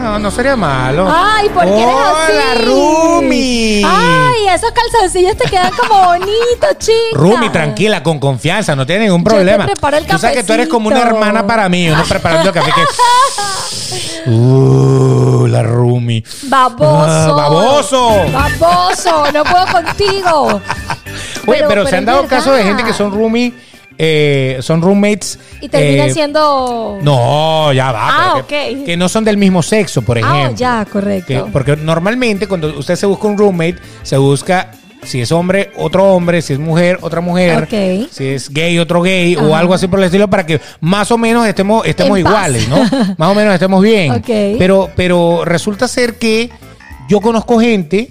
[0.01, 1.07] No, no sería malo.
[1.13, 2.33] Ay, ¿por qué eres así?
[2.33, 3.83] ¡Hola, Rumi!
[3.85, 6.95] Ay, esos calzoncillos te quedan como bonitos, chica.
[7.13, 9.67] Rumi, tranquila, con confianza, no tiene ningún Yo te problema.
[9.67, 12.55] preparo el Tú sabes que tú eres como una hermana para mí, uno preparando el
[12.55, 14.31] café que.
[14.31, 16.25] Uh, la Rumi.
[16.45, 17.07] Baboso.
[17.07, 18.09] Ah, baboso.
[18.33, 20.61] Baboso, no puedo contigo.
[21.47, 23.53] Oye, pero, se es han dado casos de gente que son roomie
[24.03, 25.39] eh, son roommates.
[25.61, 26.99] Y terminan eh, siendo.
[27.03, 28.09] No, ya va.
[28.09, 30.41] Ah, pero que, no son del mismo sexo, por ejemplo.
[30.43, 31.27] Ah, ya, correcto.
[31.27, 34.71] Que- porque normalmente cuando usted se busca un roommate, se busca
[35.03, 38.09] si es hombre, otro hombre, si es mujer, otra mujer, Ok.
[38.11, 41.19] si es gay, otro gay o algo así por el estilo para que más o
[41.19, 42.33] menos estemos, estemos En paz.
[42.33, 42.79] iguales, ¿no?
[43.19, 44.13] más o menos estemos bien.
[44.13, 44.29] Ok.
[44.59, 46.49] Pero, pero resulta ser que
[47.11, 48.09] yo conozco gente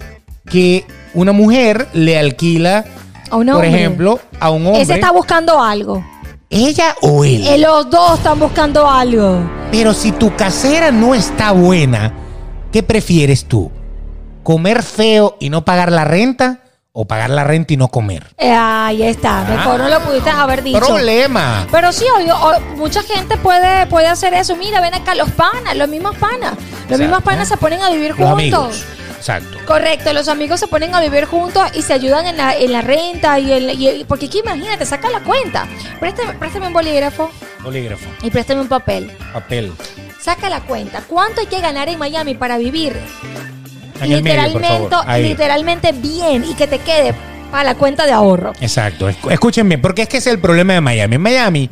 [0.48, 2.84] que una mujer le alquila,
[3.30, 3.68] A un por hombre.
[3.68, 4.82] ejemplo, a un hombre.
[4.82, 6.04] Ese está buscando algo.
[6.50, 7.46] ella o él.
[7.46, 9.38] Eh, Los dos están buscando algo.
[9.70, 12.12] Pero si tu casera no está buena,
[12.72, 13.70] ¿qué prefieres tú?
[14.42, 16.58] ¿Comer feo y no pagar la renta?
[16.92, 18.26] ¿O pagar la renta y no comer?
[18.36, 19.44] Eh, ahí está.
[19.44, 20.80] Mejor no lo pudiste haber dicho.
[20.80, 21.64] Problema.
[21.70, 24.56] Pero sí, obvio, o- mucha gente puede, puede hacer eso.
[24.56, 26.54] Mira, ven acá, los panas, los mismos panas.
[26.54, 26.98] Los Exacto.
[26.98, 28.32] mismos panas se ponen a vivir Los juntos.
[28.32, 28.84] amigos.
[29.20, 29.58] Exacto.
[29.66, 32.80] Correcto, los amigos se ponen a vivir juntos y se ayudan en la, en la
[32.80, 35.68] renta y, en- y- porque aquí imagínate, saca la cuenta.
[36.00, 37.30] Préstame, préstame un bolígrafo
[37.62, 38.06] Bolígrafo.
[38.22, 39.10] y préstame un papel.
[39.34, 39.72] Papel.
[40.20, 41.02] Saca la cuenta.
[41.06, 42.96] ¿Cuánto hay que ganar en Miami para vivir
[44.00, 47.14] En el medio, por literalmente, literalmente bien y que te quede
[47.50, 48.52] para la cuenta de ahorro?
[48.60, 49.08] Exacto.
[49.08, 51.16] Escúchenme, porque es que es el problema de Miami.
[51.16, 51.70] En Miami,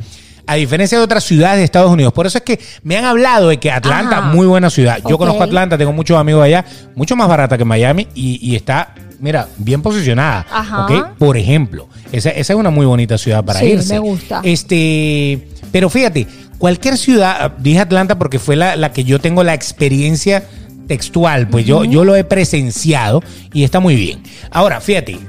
[0.51, 3.49] a diferencia de otras ciudades de Estados Unidos, por eso es que me han hablado
[3.49, 4.27] de que Atlanta, Ajá.
[4.33, 4.99] muy buena ciudad.
[5.07, 8.93] Yo conozco Atlanta, tengo muchos amigos allá, mucho más barata que Miami y, y está,
[9.19, 10.45] mira, bien posicionada.
[10.51, 11.13] Ajá.
[11.17, 13.93] Por ejemplo, esa, esa es una muy bonita ciudad para Sí, irse.
[13.93, 14.41] me gusta.
[14.43, 19.53] Este, pero fíjate, cualquier ciudad, dije Atlanta porque fue la, la que yo tengo la
[19.53, 20.43] experiencia
[20.87, 23.21] textual, pues yo, yo lo he presenciado
[23.53, 24.23] y está muy bien.
[24.49, 25.19] Ahora, fíjate,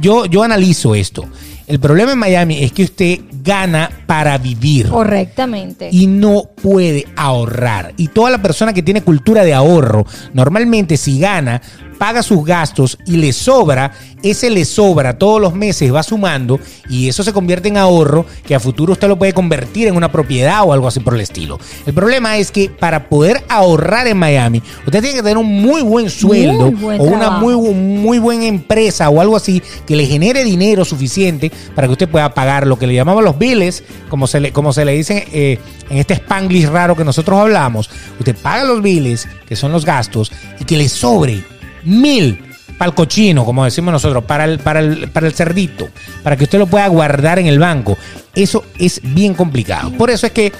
[0.00, 1.26] yo, yo analizo esto.
[1.70, 5.88] El problema en Miami es que usted gana para vivir Correctamente.
[5.92, 7.94] y no puede ahorrar.
[7.96, 10.04] Y toda la persona que tiene cultura de ahorro,
[10.34, 11.62] normalmente si gana,
[12.00, 17.10] paga sus gastos y le sobra, ese le sobra todos los meses, va sumando y
[17.10, 20.62] eso se convierte en ahorro que a futuro usted lo puede convertir en una propiedad
[20.64, 21.60] o algo así por el estilo.
[21.84, 25.82] El problema es que para poder ahorrar en Miami, usted tiene que tener un muy
[25.82, 30.06] buen sueldo Muy buen o una muy, muy buena empresa o algo así que le
[30.06, 34.26] genere dinero suficiente para que usted pueda pagar lo que le llamamos los biles, como
[34.26, 37.90] se le, como se le dice eh, en este spanglish raro que nosotros hablamos.
[38.18, 41.44] Usted paga los biles, que son los gastos, y que le sobre
[41.84, 45.90] mil para el cochino, como decimos nosotros, para el, para, el, para el cerdito,
[46.22, 47.98] para que usted lo pueda guardar en el banco.
[48.34, 49.92] Eso es bien complicado.
[49.92, 50.50] Por eso es que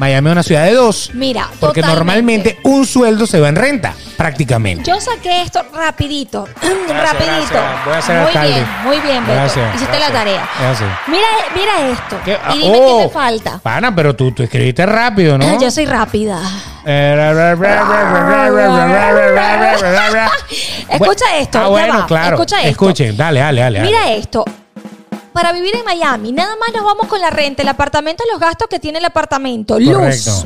[0.00, 1.10] Miami es una ciudad de dos.
[1.12, 1.82] Mira, Porque totalmente.
[1.94, 4.90] normalmente un sueldo se va en renta, prácticamente.
[4.90, 6.88] Yo saqué esto rapidito, rapidito.
[6.88, 7.84] gracias.
[7.84, 8.54] Voy a ser muy alcalde.
[8.54, 9.34] bien, muy bien, Beto.
[9.38, 10.48] Gracias, Hiciste la tarea.
[10.58, 10.90] Gracias.
[11.06, 12.16] Mira, mira esto.
[12.24, 12.38] ¿Qué?
[12.54, 13.58] Y dime oh, qué te falta.
[13.58, 15.60] Pana, pero tú, tú escribiste rápido, ¿no?
[15.60, 16.40] Yo soy rápida.
[20.88, 22.06] Escucha esto, Ah, ya bueno, va.
[22.06, 22.36] claro.
[22.36, 22.68] Escucha esto.
[22.70, 23.80] Escuchen, dale, dale, dale.
[23.82, 24.44] Mira esto.
[25.32, 28.68] Para vivir en Miami, nada más nos vamos con la renta, el apartamento, los gastos
[28.68, 30.44] que tiene el apartamento, luz,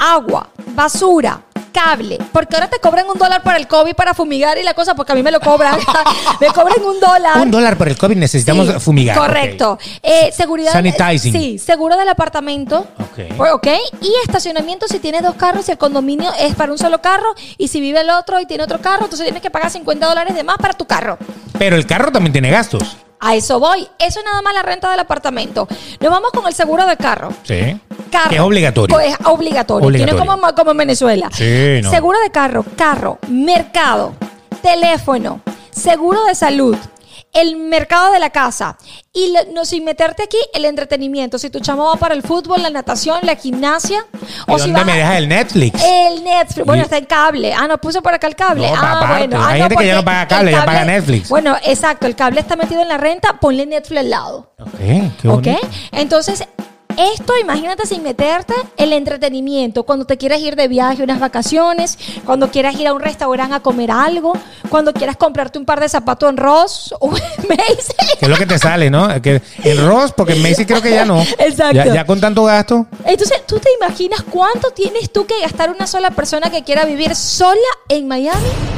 [0.00, 1.40] agua, basura,
[1.72, 2.18] cable.
[2.32, 5.12] Porque ahora te cobran un dólar para el COVID para fumigar y la cosa, porque
[5.12, 5.78] a mí me lo cobran.
[6.40, 7.38] me cobran un dólar.
[7.40, 9.16] Un dólar por el COVID necesitamos Sí, fumigar.
[9.16, 9.78] Correcto.
[10.02, 10.72] Eh, seguridad.
[10.72, 11.32] Sanitizing.
[11.32, 12.86] Sí, seguro del apartamento.
[12.98, 13.36] Ok.
[13.36, 13.68] Por- Ok.
[14.00, 17.32] Y estacionamiento si tienes dos carros y el condominio es para un solo carro.
[17.58, 20.34] Y si vive el otro y tiene otro carro, entonces tienes que pagar 50 dólares
[20.34, 21.16] de más para tu carro.
[21.58, 22.96] Pero el carro también tiene gastos.
[23.20, 23.88] A eso voy.
[23.98, 25.66] Eso es nada más la renta del apartamento.
[26.00, 27.30] Nos vamos con el seguro de carro.
[27.44, 27.80] Sí.
[28.10, 28.28] Carro.
[28.30, 28.94] Que es obligatorio.
[28.94, 29.88] Pues, es obligatorio.
[29.88, 30.40] Aquí no es Obligatorio.
[30.42, 31.28] como, como en Venezuela.
[31.32, 31.90] Sí, no.
[31.90, 34.12] Seguro de carro, carro, mercado,
[34.62, 36.76] teléfono, seguro de salud,
[37.36, 38.76] el mercado de la casa.
[39.12, 41.38] Y no, sin meterte aquí, el entretenimiento.
[41.38, 44.04] Si tu chamo va para el fútbol, la natación, la gimnasia.
[44.46, 45.82] ¿Y o si dónde vas me dejas el Netflix?
[45.82, 46.66] el Netflix.
[46.66, 47.54] Bueno, Y- está en cable.
[47.54, 48.68] Ah, no puse por acá el cable.
[48.68, 49.28] No, ah, aparte.
[49.28, 49.42] bueno.
[49.44, 51.28] Ah, Hay gente que ya no paga cable, ya paga Netflix.
[51.28, 52.06] Bueno, exacto.
[52.06, 53.38] El cable está metido en la renta.
[53.40, 54.52] Ponle Netflix al lado.
[54.58, 54.78] Ok,
[55.22, 55.46] qué ¿Ok?
[55.92, 56.46] Entonces,
[56.96, 59.84] esto, imagínate sin meterte el entretenimiento.
[59.84, 63.60] Cuando te quieras ir de viaje, unas vacaciones, cuando quieras ir a un restaurante a
[63.60, 64.32] comer algo,
[64.68, 67.94] cuando quieras comprarte un par de zapatos en Ross o en Macy's.
[68.18, 69.08] ¿Qué es lo que te sale, no?
[69.20, 71.20] Que el Ross, porque en Macy creo que ya no.
[71.20, 71.76] Exacto.
[71.76, 72.86] Ya, ya con tanto gasto.
[73.04, 77.14] Entonces, ¿tú te imaginas cuánto tienes tú que gastar una sola persona que quiera vivir
[77.14, 77.56] sola
[77.88, 78.75] en Miami?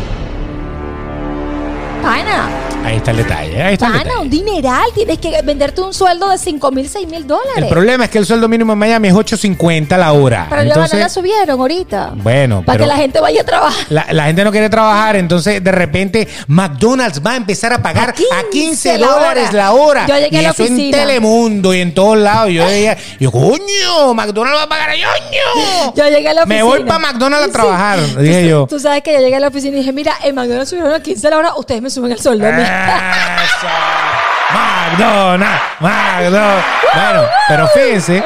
[2.02, 2.48] Pana,
[2.84, 3.60] Ahí está el detalle.
[3.62, 4.22] Ahí está el pana, detalle.
[4.22, 4.84] un dineral.
[4.94, 7.54] Tienes que venderte un sueldo de 5 mil, 6 mil dólares.
[7.56, 10.46] El problema es que el sueldo mínimo en Miami es 8.50 la hora.
[10.48, 12.12] Pero Entonces, la subieron ahorita.
[12.14, 13.86] Bueno, Para que la gente vaya a trabajar.
[13.90, 18.10] La, la gente no quiere trabajar, entonces de repente McDonald's va a empezar a pagar
[18.10, 20.06] A 15 a 15 la dólares la hora.
[20.06, 20.90] Yo llegué y a la eso en.
[20.90, 22.50] Telemundo y en todos lados.
[22.52, 25.92] Yo decía, yo, coño, McDonald's va a pagar a ñoño.
[25.94, 26.56] Yo llegué a la oficina.
[26.56, 28.66] Me voy para McDonald's a trabajar, Tú- dije yo.
[28.68, 31.00] Tú sabes que yo llegué a la oficina y dije, mira, en McDonald's subieron a
[31.02, 32.62] 15 la hora, ustedes me suben el sueldo a mí.
[32.62, 33.66] Eso.
[34.54, 36.64] McDonald's, McDonald's.
[36.94, 38.22] Bueno, pero fíjense,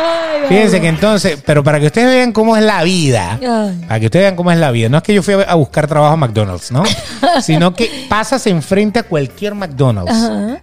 [0.49, 3.39] fíjense que entonces, pero para que ustedes vean cómo es la vida,
[3.89, 5.87] para que ustedes vean cómo es la vida, no es que yo fui a buscar
[5.89, 6.85] trabajo a McDonald's, ¿no?
[7.43, 10.13] Sino que pasas enfrente a cualquier McDonald's.
[10.13, 10.63] Ajá.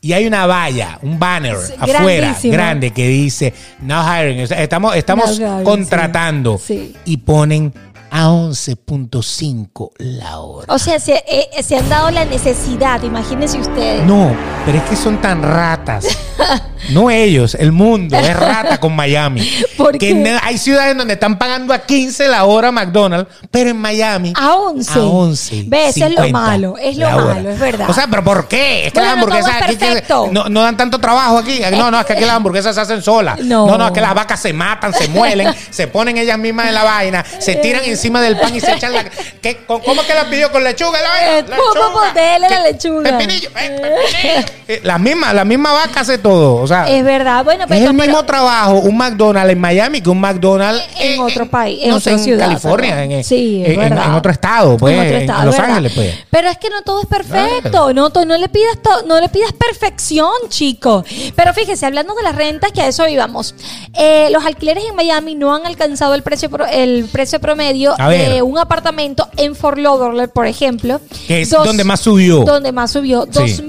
[0.00, 2.52] Y hay una valla, un banner afuera, grandísimo.
[2.52, 6.56] grande, que dice, no hiring, estamos, estamos No contratando.
[6.56, 6.94] Sí.
[7.04, 7.74] Y ponen
[8.10, 10.66] a 11.5 la hora.
[10.72, 14.04] O sea, se, eh, se han dado la necesidad, imagínense ustedes.
[14.06, 16.06] No, pero es que son tan ratas.
[16.90, 19.48] No ellos, el mundo es rata con Miami.
[19.76, 24.32] ¿Por que hay ciudades donde están pagando a 15 la hora McDonald's, pero en Miami
[24.36, 24.98] A 11.
[24.98, 25.64] a 11.
[25.66, 27.90] Ve, eso es lo 50 malo, es lo malo, es verdad.
[27.90, 28.86] O sea, pero ¿por qué?
[28.86, 31.60] Es que Bueno, las hamburguesas es aquí que- no, no dan tanto trabajo aquí.
[31.72, 33.38] No, no, es que aquí las hamburguesas se hacen solas.
[33.48, 33.66] No.
[33.66, 36.74] No, no, es que las vacas se matan, se muelen, se ponen ellas mismas en
[36.74, 39.04] la vaina, se tiran encima del pan y se echan la.
[39.40, 39.64] ¿Qué?
[39.66, 41.00] ¿Cómo cómo que la pidió con lechuga?
[41.00, 41.38] La vaina?
[41.38, 43.18] Eh, ¿cómo pues, dele la lechuga?
[43.18, 44.57] Pepinillo, eh, pepinillo.
[44.70, 46.56] Eh, La misma, la misma vaca hace todo.
[46.56, 47.42] O sea, es verdad.
[47.42, 51.18] Bueno, es pero, el pero- mismo trabajo un McDonald's en Miami que un McDonald's En
[51.20, 53.12] otro país, en no sé, otra ciudad, California, perdón.
[53.12, 54.04] en, Sí, es en- en- verdad.
[54.06, 55.70] en otro estado, pues, en en, otro estado, Los ¿verdad?
[55.70, 56.14] Ángeles, pues.
[56.30, 59.52] Pero es que no todo es perfecto, no, no le pidas to- no le pidas
[59.54, 61.02] perfección, chico.
[61.34, 63.54] Pero fíjese, hablando de las rentas, que a eso íbamos.
[63.94, 68.42] Eh, los alquileres en Miami no han alcanzado el precio pro- el precio promedio de
[68.42, 71.00] un apartamento en Fort Lauderdale, por ejemplo.
[71.26, 72.44] Que es Dos- donde más subió.
[72.44, 73.62] Donde más subió, Sí.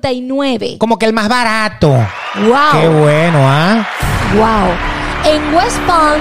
[0.00, 0.78] 2059.
[0.78, 1.88] Como que el más barato.
[1.88, 2.80] Wow.
[2.80, 3.86] Qué bueno, ¿ah?
[4.34, 5.32] Wow.
[5.32, 6.20] En West Palm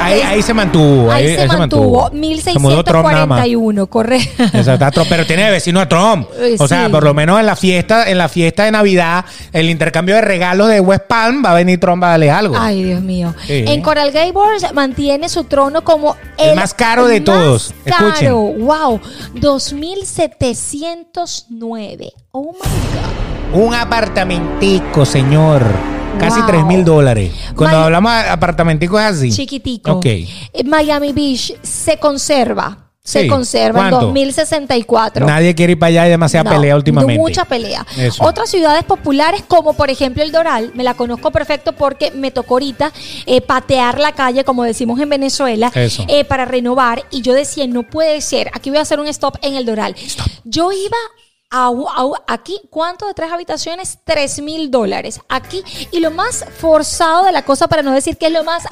[0.00, 1.10] Ahí, ahí se mantuvo.
[1.10, 2.20] ahí, se, mantuvo, Se más.
[2.20, 4.44] 1641, correcto.
[4.52, 6.28] Exacto, pero tiene de vecino a Trump.
[6.58, 10.16] O sea, por lo menos en la fiesta, en la fiesta de Navidad, el intercambio
[10.16, 12.54] de regalos de West Palm, va a venir Trump a darle algo.
[12.58, 13.34] Ay, Dios mío.
[13.46, 13.64] Sí.
[13.66, 17.72] En Coral Gables mantiene su trono como El más caro de más todos.
[17.84, 18.08] Caro.
[18.08, 18.64] Escuchen.
[18.64, 19.00] Wow.
[19.34, 22.12] 2709.
[22.32, 23.16] Oh my God.
[23.52, 25.62] Un apartamentico, señor.
[26.18, 26.46] Casi Wow.
[26.48, 27.32] 3 mil dólares.
[27.54, 29.30] Cuando hablamos de apartamentico es así.
[29.30, 29.92] Chiquitico.
[29.92, 30.06] Ok.
[30.06, 30.28] Eh,
[30.64, 32.78] Miami Beach se conserva.
[33.02, 33.28] Se Sí.
[33.28, 34.06] conserva en ¿Cuánto?
[34.06, 35.26] 2064.
[35.26, 37.20] Nadie quiere ir para allá, hay demasiada No, pelea últimamente.
[37.20, 37.86] Mucha pelea.
[37.96, 38.24] Eso.
[38.24, 42.54] Otras ciudades populares, como por ejemplo el Doral, me la conozco perfecto porque me tocó
[42.54, 42.92] ahorita
[43.26, 47.04] eh, patear la calle, como decimos en Venezuela, eh, para renovar.
[47.12, 48.50] Y yo decía, no puede ser.
[48.54, 49.94] Aquí voy a hacer un stop en el Doral.
[50.44, 50.96] Yo iba.
[51.50, 53.98] Aquí, ¿cuánto de tres habitaciones?
[54.04, 55.20] Tres mil dólares.
[55.28, 55.62] Aquí.
[55.90, 58.64] Y lo más forzado de la cosa, para no decir que es lo más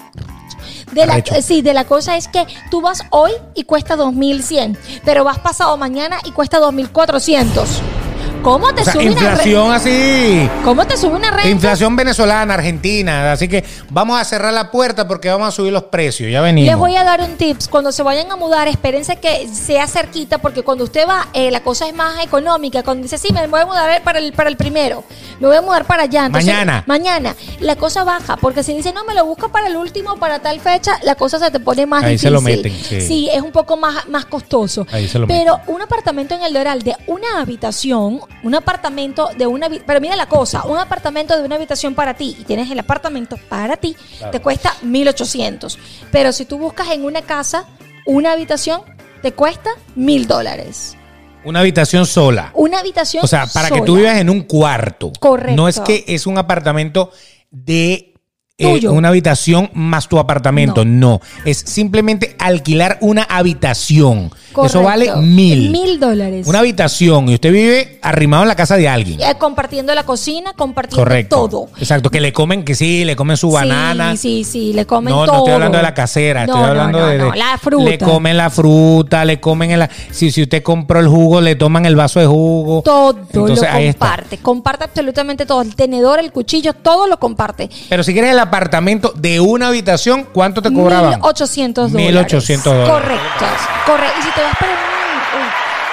[0.93, 5.25] de la, sí, de la cosa es que tú vas hoy y cuesta 2100, pero
[5.25, 8.04] vas pasado mañana y cuesta 2400.
[8.45, 10.51] ¿Cómo te O sea, sube una inflación así.
[10.65, 11.49] ¿Cómo te sube una renta?
[11.49, 13.33] Inflación venezolana, argentina.
[13.33, 16.31] Así que vamos a cerrar la puerta porque vamos a subir los precios.
[16.31, 16.69] Ya venimos.
[16.69, 17.69] Les voy a dar un tips.
[17.69, 21.61] Cuando se vayan a mudar, espérense que sea cerquita, porque cuando usted va, eh, la
[21.61, 22.83] cosa es más económica.
[22.83, 25.05] Cuando dice, sí, me voy a mudar para el, para el primero,
[25.41, 26.27] me voy a mudar para allá.
[26.27, 26.85] Entonces, Mañana.
[26.87, 27.35] Mañana.
[27.61, 30.61] La cosa baja, porque si dice, no, me lo busco para el último, para tal
[30.61, 32.33] fecha, la cosa se te pone más Ahí se difícil.
[32.35, 33.31] lo meten, sí.
[33.33, 34.87] es un poco más, más costoso.
[34.93, 39.47] Ahí se lo Pero un apartamento en el Doral de una habitación, un apartamento de
[39.47, 42.79] una pero mira la cosa, un apartamento de una habitación para ti y tienes el
[42.79, 43.97] apartamento para ti,
[44.31, 45.79] te cuesta 1800.
[46.11, 47.67] Pero si tú buscas en una casa
[48.07, 48.83] una habitación,
[49.23, 50.97] te cuesta mil dólares.
[51.45, 52.51] Una habitación sola.
[52.55, 55.13] Una habitación O sea, para que tú vivas en un cuarto.
[55.19, 55.57] Correcto.
[55.57, 57.11] No es que es un apartamento
[57.51, 58.14] de
[58.57, 60.85] eh, una habitación más tu apartamento.
[60.85, 61.21] No.
[61.45, 64.31] Es simplemente alquilar una habitación.
[64.65, 65.71] Eso vale mil.
[65.71, 66.47] Mil dólares.
[66.47, 69.21] Una habitación y usted vive arrimado en la casa de alguien.
[69.21, 71.49] Eh, compartiendo la cocina, compartiendo Correcto.
[71.49, 71.69] todo.
[71.79, 74.13] Exacto, que le comen, que sí, le comen su banana.
[74.17, 75.33] Sí, sí, sí, le comen no, todo.
[75.33, 77.59] no estoy hablando de la casera, estoy No, no, hablando no, de, de- no, la
[77.59, 77.91] fruta.
[77.91, 81.87] Le comen la fruta, le comen el, si, si usted compró el jugo, le toman
[81.87, 82.83] el vaso de jugo.
[82.83, 84.39] Todo Entonces, lo comparte.
[84.39, 85.63] Comparte absolutamente todo.
[85.63, 87.69] El tenedor, el cuchillo, todo lo comparte.
[87.89, 91.11] Pero si quieres el apartamento de una habitación, ¿cuánto te cobraban?
[91.21, 92.13] 1800 dólares.
[92.13, 92.91] 1800 dólares.
[92.91, 93.45] Correcto.
[93.87, 94.17] Correcto.
[94.19, 94.79] Y si te vas para un,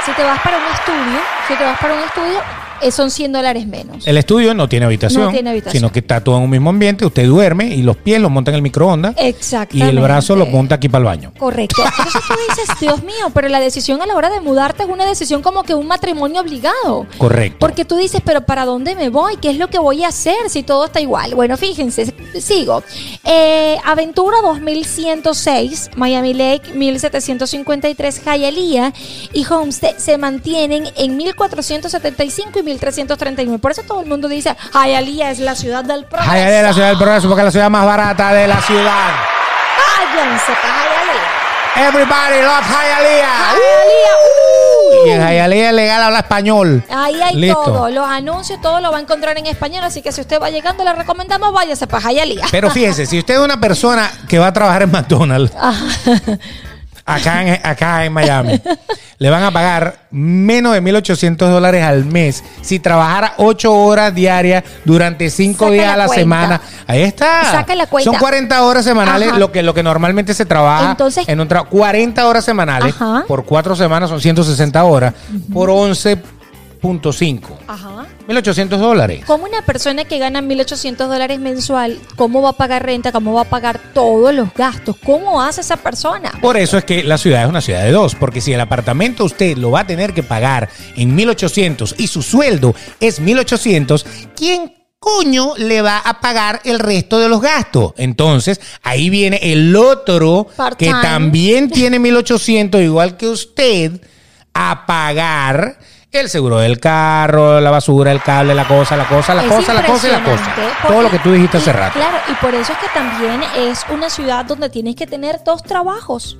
[0.05, 2.39] si te vas para un estudio, si te vas para un estudio,
[2.89, 4.07] son 100 dólares menos.
[4.07, 5.79] El estudio no tiene habitación, No tiene habitación.
[5.81, 7.05] sino que está todo en un mismo ambiente.
[7.05, 9.89] Usted duerme y los pies los monta en el microondas y Exactamente.
[9.91, 11.31] el brazo lo monta aquí para el baño.
[11.37, 11.83] Correcto.
[11.85, 15.05] Entonces tú dices, Dios mío, pero la decisión a la hora de mudarte es una
[15.05, 17.05] decisión como que un matrimonio obligado.
[17.17, 17.57] Correcto.
[17.59, 19.37] Porque tú dices, pero ¿para dónde me voy?
[19.37, 21.35] ¿Qué es lo que voy a hacer si todo está igual?
[21.35, 22.81] Bueno, fíjense, sigo.
[23.25, 28.93] Eh, Aventura 2106, Miami Lake 1753, Hialeah
[29.33, 33.59] y Homestead se mantienen en 1475 y 1339.
[33.59, 36.31] Por eso todo el mundo dice, Hialeah es la ciudad del progreso.
[36.31, 39.09] Hialeah es la ciudad del progreso porque es la ciudad más barata de la ciudad.
[39.77, 41.41] Váyanse para Hialeah.
[41.87, 43.55] Everybody loves Hialeah.
[43.55, 46.83] Hialeah, uh, y en Hialeah es legal habla español.
[46.89, 47.63] Ahí hay Listo.
[47.63, 50.49] todo, los anuncios, todo lo va a encontrar en español, así que si usted va
[50.49, 52.47] llegando, le recomendamos váyase para Hialeah.
[52.51, 55.53] Pero fíjese, si usted es una persona que va a trabajar en McDonald's,
[57.05, 58.61] acá en, acá en Miami,
[59.17, 64.63] le van a pagar menos de 1.800 dólares al mes si trabajara 8 horas diarias
[64.85, 66.21] durante 5 Saca días la a la cuenta.
[66.21, 66.61] semana.
[66.87, 67.51] Ahí está.
[67.51, 68.09] Saca la cuenta.
[68.11, 69.37] Son 40 horas semanales, Ajá.
[69.39, 71.69] lo que, lo que normalmente se trabaja Entonces- en un trabajo.
[71.71, 73.23] 40 horas semanales Ajá.
[73.27, 75.13] por 4 semanas son 160 horas
[75.53, 75.69] por
[76.81, 77.57] 11.5.
[77.67, 78.07] Ajá.
[78.27, 79.23] 1.800 dólares.
[79.25, 83.11] Como una persona que gana 1.800 dólares mensual, ¿cómo va a pagar renta?
[83.11, 84.95] ¿Cómo va a pagar todos los gastos?
[85.03, 86.31] ¿Cómo hace esa persona?
[86.41, 89.25] Por eso es que la ciudad es una ciudad de dos, porque si el apartamento
[89.25, 94.73] usted lo va a tener que pagar en 1800 y su sueldo es 1800, ¿quién
[94.99, 97.93] coño le va a pagar el resto de los gastos?
[97.97, 104.01] Entonces, ahí viene el otro que también tiene 1800 igual que usted
[104.53, 105.79] a pagar
[106.19, 109.73] el seguro del carro, la basura, el cable, la cosa, la cosa, la Es cosa,
[109.73, 110.55] la cosa y la cosa.
[110.87, 111.93] Todo lo que tú dijiste hace rato.
[111.97, 115.63] Claro, y por eso es que también es una ciudad donde tienes que tener dos
[115.63, 116.37] trabajos.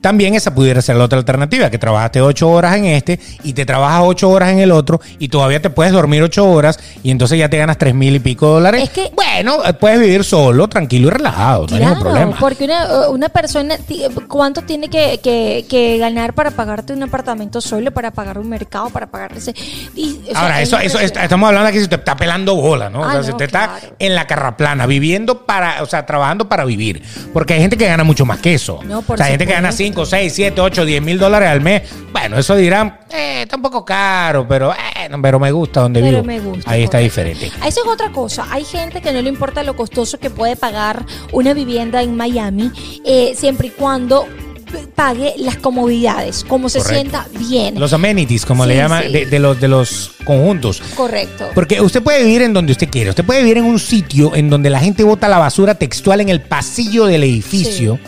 [0.00, 3.66] También esa pudiera ser la otra alternativa, que trabajaste ocho horas en este y te
[3.66, 7.38] trabajas ocho horas en el otro y todavía te puedes dormir ocho horas y entonces
[7.38, 8.82] ya te ganas tres mil y pico dólares.
[8.84, 12.36] Es que- bueno, eh, puedes vivir solo, tranquilo y relajado, no hay ningún problema.
[12.40, 17.60] porque una, una persona, ti- ¿cuánto tiene que, que- que ganar para pagarte un apartamento
[17.60, 19.54] solo, para pagar un mercado, para pagar ese?
[19.94, 22.88] y, o sea, Ahora, es eso, eso, estamos hablando aquí si usted está pelando bola,
[22.88, 23.00] ¿no?
[23.00, 23.76] O Ah, sea, no, si usted claro.
[23.76, 27.02] está en la carraplana, viviendo para, o sea, trabajando para vivir.
[27.34, 28.80] Porque hay gente que gana mucho más que eso.
[28.84, 30.06] No, por o sea, hay gente que gana supuesto.
[30.06, 31.82] 5, 6, 7, 8, 10 mil dólares al mes.
[32.12, 36.22] Bueno, eso dirán, eh, está un poco caro, pero, eh, pero me gusta donde Pero
[36.22, 36.24] vivo.
[36.24, 36.70] me gusta.
[36.70, 37.46] Ahí está diferente.
[37.66, 38.46] Eso es otra cosa.
[38.50, 42.70] Hay gente que no le importa lo costoso que puede pagar una vivienda en Miami,
[43.04, 44.26] eh, siempre y cuando
[44.94, 47.00] pague las comodidades, como se Correcto.
[47.20, 47.80] sienta bien.
[47.80, 49.12] Los amenities, como le llaman, sí.
[49.12, 50.80] de, de los, de los conjuntos.
[50.94, 51.48] Correcto.
[51.54, 53.10] Porque usted puede vivir en donde usted quiera.
[53.10, 56.28] Usted puede vivir en un sitio en donde la gente bota la basura textual en
[56.28, 57.98] el pasillo del edificio.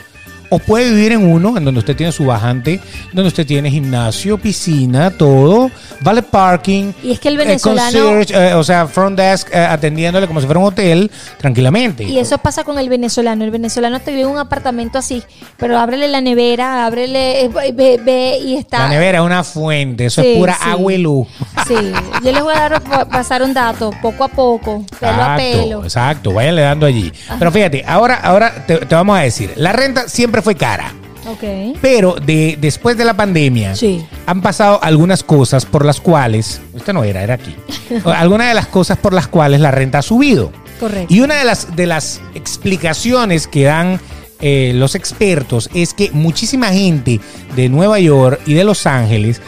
[0.54, 2.78] O puede vivir en uno en donde usted tiene su bajante,
[3.12, 6.92] donde usted tiene gimnasio, piscina, todo, vale parking.
[7.02, 10.40] Y es que el eh, venezolano- concierge, eh, o sea, front desk eh, atendiéndole como
[10.40, 12.04] si fuera un hotel, tranquilamente.
[12.04, 13.44] Y eso pasa con el venezolano.
[13.44, 15.22] El venezolano te vive en un apartamento así,
[15.56, 18.80] pero ábrele la nevera, ábrele, ve, ve y está.
[18.80, 20.68] La nevera es una fuente, eso Sí, es pura sí.
[20.68, 21.28] agua y luz.
[21.66, 21.74] Sí,
[22.22, 25.84] yo les voy a dar pa- pasar un dato, poco a poco, pelo a pelo.
[25.84, 27.10] exacto, váyanle dando allí.
[27.38, 30.92] Pero fíjate, ahora, ahora te, te vamos a decir, la renta siempre fue cara.
[31.26, 31.78] Ok.
[31.80, 34.04] Pero de, después de la pandemia Sí.
[34.26, 37.54] han pasado algunas cosas por las cuales, esta no era, era aquí,
[38.04, 40.50] algunas de las cosas por las cuales la renta ha subido.
[40.80, 41.14] Correcto.
[41.14, 44.00] Y una de las, de las explicaciones que dan
[44.40, 47.20] eh, los expertos es que muchísima gente
[47.54, 49.40] de Nueva York y de Los Ángeles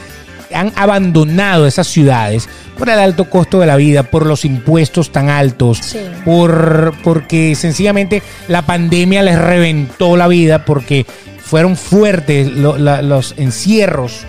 [0.55, 5.29] han abandonado esas ciudades por el alto costo de la vida, por los impuestos tan
[5.29, 5.99] altos, Sí.
[6.25, 11.07] por porque sencillamente la pandemia les reventó la vida porque
[11.45, 14.25] fueron fuertes lo- la- los encierros,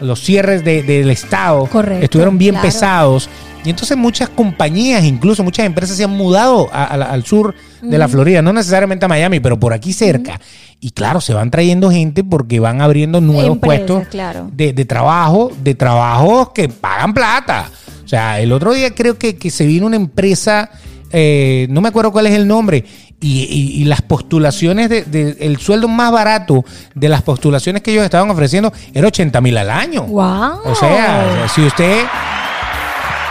[0.00, 2.68] los cierres de- del Estado, Correcto, estuvieron bien claro.
[2.68, 3.30] pesados.
[3.64, 7.98] Y entonces muchas compañías, incluso muchas empresas se han mudado a- a al sur de
[7.98, 10.40] la Florida, no necesariamente a Miami, pero por aquí cerca.
[10.80, 14.48] Y claro, se van trayendo gente porque van abriendo nuevos puestos claro.
[14.52, 17.70] de, de trabajo, de trabajos que pagan plata.
[18.04, 20.70] O sea, el otro día creo que, que se vino una empresa,
[21.10, 22.84] eh, no me acuerdo cuál es el nombre,
[23.20, 27.90] y, y- y las postulaciones, de, de- el sueldo más barato de las postulaciones que
[27.92, 30.02] ellos estaban ofreciendo era 80 mil al año.
[30.02, 30.60] Wow.
[30.66, 32.04] O sea, si usted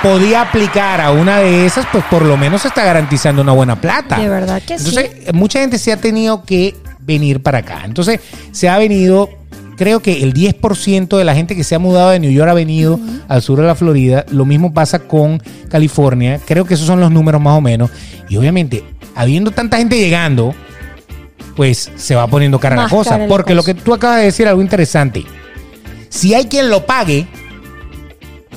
[0.01, 3.79] podía aplicar a una de esas, pues por lo menos se está garantizando una buena
[3.79, 4.19] plata.
[4.19, 4.89] De verdad que sí.
[4.89, 7.83] Entonces, mucha gente se ha tenido que venir para acá.
[7.85, 8.19] Entonces,
[8.51, 9.29] se ha venido,
[9.77, 12.53] creo que el 10% de la gente que se ha mudado de New York ha
[12.53, 14.25] venido al sur de la Florida.
[14.29, 16.39] Lo mismo pasa con California.
[16.45, 17.89] Creo que esos son los números más o menos.
[18.29, 18.83] Y obviamente,
[19.15, 20.55] habiendo tanta gente llegando,
[21.55, 23.17] pues se va poniendo cara la cosa.
[23.17, 25.23] la Porque lo que tú acabas de decir, algo interesante.
[26.09, 27.27] Si hay quien lo pague,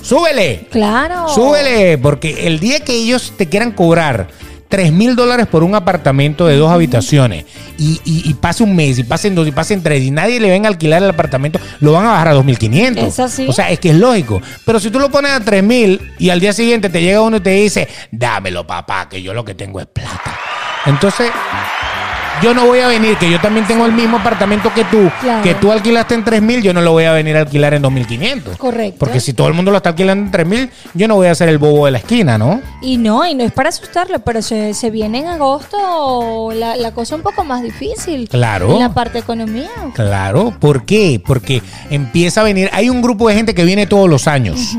[0.02, 0.66] súbele.
[0.70, 1.28] Claro.
[1.28, 4.28] Súbele, porque el día que ellos te quieran cobrar
[4.68, 7.46] 3 mil dólares por un apartamento de dos habitaciones
[7.78, 10.50] y, y- y pase un mes, y pasen dos, y pasen tres, y nadie le
[10.50, 12.98] venga a alquilar el apartamento, lo van a bajar a 2.500.
[13.06, 13.46] Es así.
[13.48, 14.42] O sea, es que es lógico.
[14.66, 17.38] Pero si tú lo pones a 3 mil y al día siguiente te llega uno
[17.38, 20.38] y te dice, dámelo, papá, que yo lo que tengo es plata.
[20.86, 21.30] Entonces,
[22.42, 25.42] yo no voy a venir, que yo también tengo el mismo apartamento que tú, Claro.
[25.42, 27.82] que tú alquilaste en 3 mil, yo no lo voy a venir a alquilar en
[27.82, 28.56] 2.500.
[28.56, 28.96] Correcto.
[28.98, 31.34] Porque si todo el mundo lo está alquilando en 3 mil, yo no voy a
[31.34, 32.60] ser el bobo de la esquina, ¿no?
[32.82, 36.92] Y no, y no es para asustarlo, pero se, se viene en agosto la, la
[36.92, 38.28] cosa un poco más difícil.
[38.28, 38.72] Claro.
[38.72, 39.68] En la parte economía.
[39.94, 41.20] Claro, ¿por qué?
[41.24, 44.76] Porque empieza a venir, hay un grupo de gente que viene todos los años,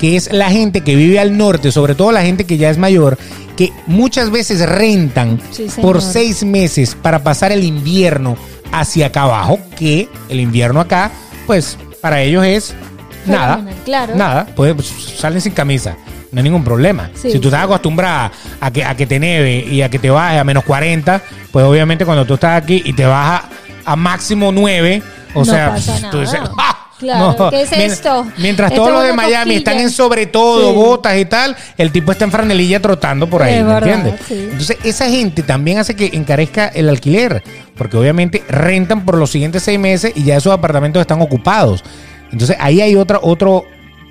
[0.00, 2.78] que es la gente que vive al norte, sobre todo la gente que ya es
[2.78, 3.18] mayor,
[3.56, 8.36] que muchas veces rentan Sí, por seis meses para pasar el invierno
[8.72, 11.10] hacia acá abajo, que el invierno acá,
[11.46, 12.74] pues para ellos es
[13.26, 14.14] nada, claro.
[14.16, 14.86] nada, pues, pues,
[15.18, 15.96] salen sin camisa.
[16.30, 17.10] No hay ningún problema.
[17.14, 17.64] Sí, si tú estás sí.
[17.66, 21.20] acostumbrada a que, a que te neve y a que te baje a menos 40,
[21.50, 23.50] pues obviamente cuando tú estás aquí y te baja
[23.84, 25.02] a máximo 9,
[25.34, 26.40] o No sea, pasa tú dices.
[26.56, 26.81] ¡ah!
[27.02, 28.26] Claro, ¿qué es esto?
[28.38, 30.76] Mientras Esto todos los de Miami están en sobre todo, Sí.
[30.76, 34.20] botas y tal, el tipo está en franelilla trotando por ahí, Es ¿me verdad, entiendes?
[34.26, 34.48] sí.
[34.50, 37.42] Entonces, esa gente también hace que encarezca el alquiler,
[37.76, 41.82] porque obviamente rentan por los siguientes seis meses y ya esos apartamentos están ocupados.
[42.30, 43.64] Entonces, ahí hay otra, otro,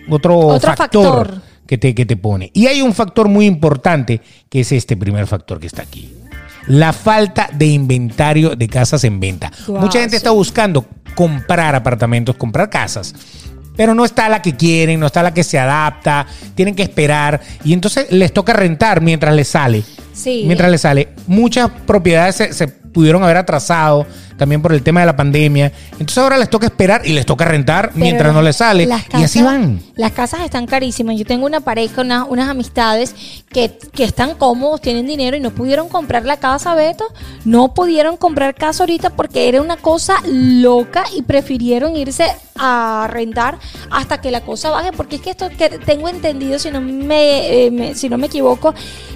[0.10, 1.42] otro, Otro factor, factor.
[1.66, 2.52] Que, te, que te pone.
[2.54, 4.20] Y hay un factor muy importante,
[4.50, 6.14] que es este primer factor que está aquí.
[6.68, 9.52] La falta de inventario de casas en venta.
[9.68, 10.16] Mucha gente sí.
[10.18, 10.86] está buscando
[11.16, 13.14] comprar apartamentos, comprar casas.
[13.76, 17.42] Pero no está la que quieren, no está la que se adapta, tienen que esperar
[17.64, 19.84] y entonces les toca rentar mientras les sale.
[20.14, 20.44] Sí.
[20.46, 21.10] Mientras les sale.
[21.28, 24.06] Muchas propiedades se, se pudieron haber atrasado
[24.42, 25.72] también por el tema de la pandemia.
[25.92, 28.90] Entonces ahora les toca esperar y les toca rentar Pero mientras no les sale.
[29.18, 29.80] y así van.
[29.96, 31.16] Las casas están carísimas.
[31.16, 33.14] Yo tengo una pareja, una- unas amistades
[33.52, 37.06] que, que están cómodos, tienen dinero y no pudieron comprar la casa, Beto.
[37.46, 42.26] No pudieron comprar casa ahorita porque era una cosa loca y prefirieron irse
[42.58, 43.60] a rentar
[43.92, 44.92] hasta que la cosa baje.
[44.92, 48.26] Porque es que esto que tengo entendido, si no me, eh, me- si no me
[48.26, 48.74] equivoco,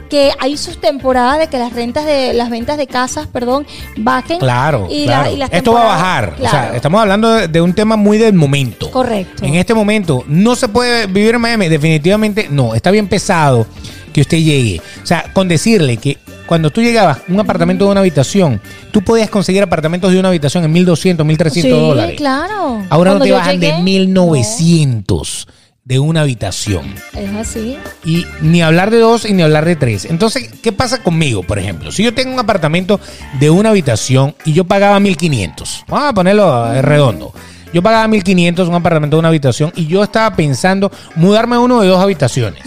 [0.09, 3.65] que hay sus temporadas de que las rentas de las ventas de casas, perdón,
[3.97, 4.37] bajen.
[4.37, 5.35] Claro, y la- claro.
[5.35, 6.35] y las Esto va a bajar.
[6.39, 8.91] O sea, estamos hablando de, de un tema muy del momento.
[8.91, 9.43] Correcto.
[9.43, 11.67] En este momento no se puede vivir en Miami.
[11.67, 12.75] Definitivamente no.
[12.75, 13.65] Está bien pesado
[14.13, 14.81] que usted llegue.
[15.03, 18.61] O sea, con decirle que cuando tú llegabas a un apartamento de una habitación,
[18.91, 22.15] tú podías conseguir apartamentos de una habitación en 1.200, 1.300 sí, dólares.
[22.17, 22.83] claro.
[22.89, 25.47] Ahora Cuando no te bajan de llegué, 1.900
[25.85, 26.95] de una habitación.
[27.13, 27.77] es así.
[28.03, 30.05] Y ni hablar de dos y ni hablar de tres.
[30.05, 31.91] Entonces, ¿qué pasa conmigo, por ejemplo?
[31.91, 32.99] Si yo tengo un apartamento
[33.39, 37.33] de una habitación y yo pagaba 1500, vamos a ponerlo eh, redondo.
[37.71, 41.81] Yo pagaba 1500 un apartamento de una habitación y yo estaba pensando mudarme a uno
[41.81, 42.63] de dos habitaciones.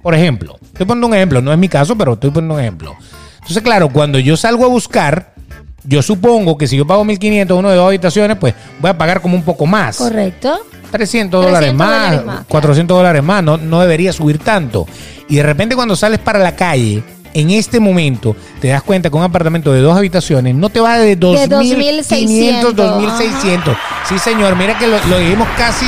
[0.00, 2.94] Por ejemplo, estoy poniendo un ejemplo, no es mi caso, pero estoy poniendo un ejemplo.
[3.34, 5.34] Entonces, claro, cuando yo salgo a buscar,
[5.82, 9.20] yo supongo que si yo pago 1500 uno de dos habitaciones, pues voy a pagar
[9.20, 9.96] como un poco más.
[9.96, 10.60] Correcto.
[10.90, 14.86] 300 dólares 300 más, más, 400 dólares más, no, no debería subir tanto.
[15.28, 19.16] Y de repente cuando sales para la calle, en este momento te das cuenta que
[19.16, 22.74] un apartamento de dos habitaciones no te va de 2.500, 2.600.
[22.74, 23.76] 2.600.
[24.08, 25.86] Sí, señor, mira que lo, lo dijimos casi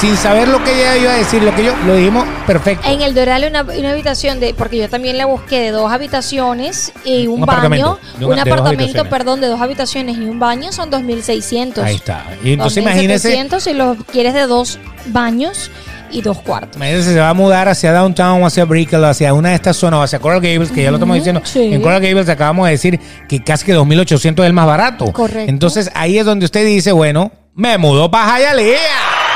[0.00, 2.88] sin saber lo que ella iba a decir, lo que yo lo dijimos perfecto.
[2.88, 6.92] En el Doral una, una habitación de, porque yo también la busqué de dos habitaciones
[7.04, 11.82] y un, baño, un apartamento, perdón, de dos habitaciones y un baño son 2.600.
[11.82, 12.24] Ahí está.
[12.42, 15.70] Y entonces imagínese, 2.700 si lo quieres de dos baños
[16.10, 16.76] y dos cuartos.
[16.76, 20.00] imagínese se va a mudar hacia Downtown o hacia Brickell, hacia una de estas zonas,
[20.00, 21.42] o hacia Coral Gables, que ya lo estamos diciendo.
[21.44, 21.72] sí.
[21.72, 25.12] En Coral Gables acabamos de decir que casi que 2.800 es el más barato.
[25.12, 25.50] Correcto.
[25.50, 29.33] Entonces ahí es donde usted dice, bueno, me mudo para Hialeah.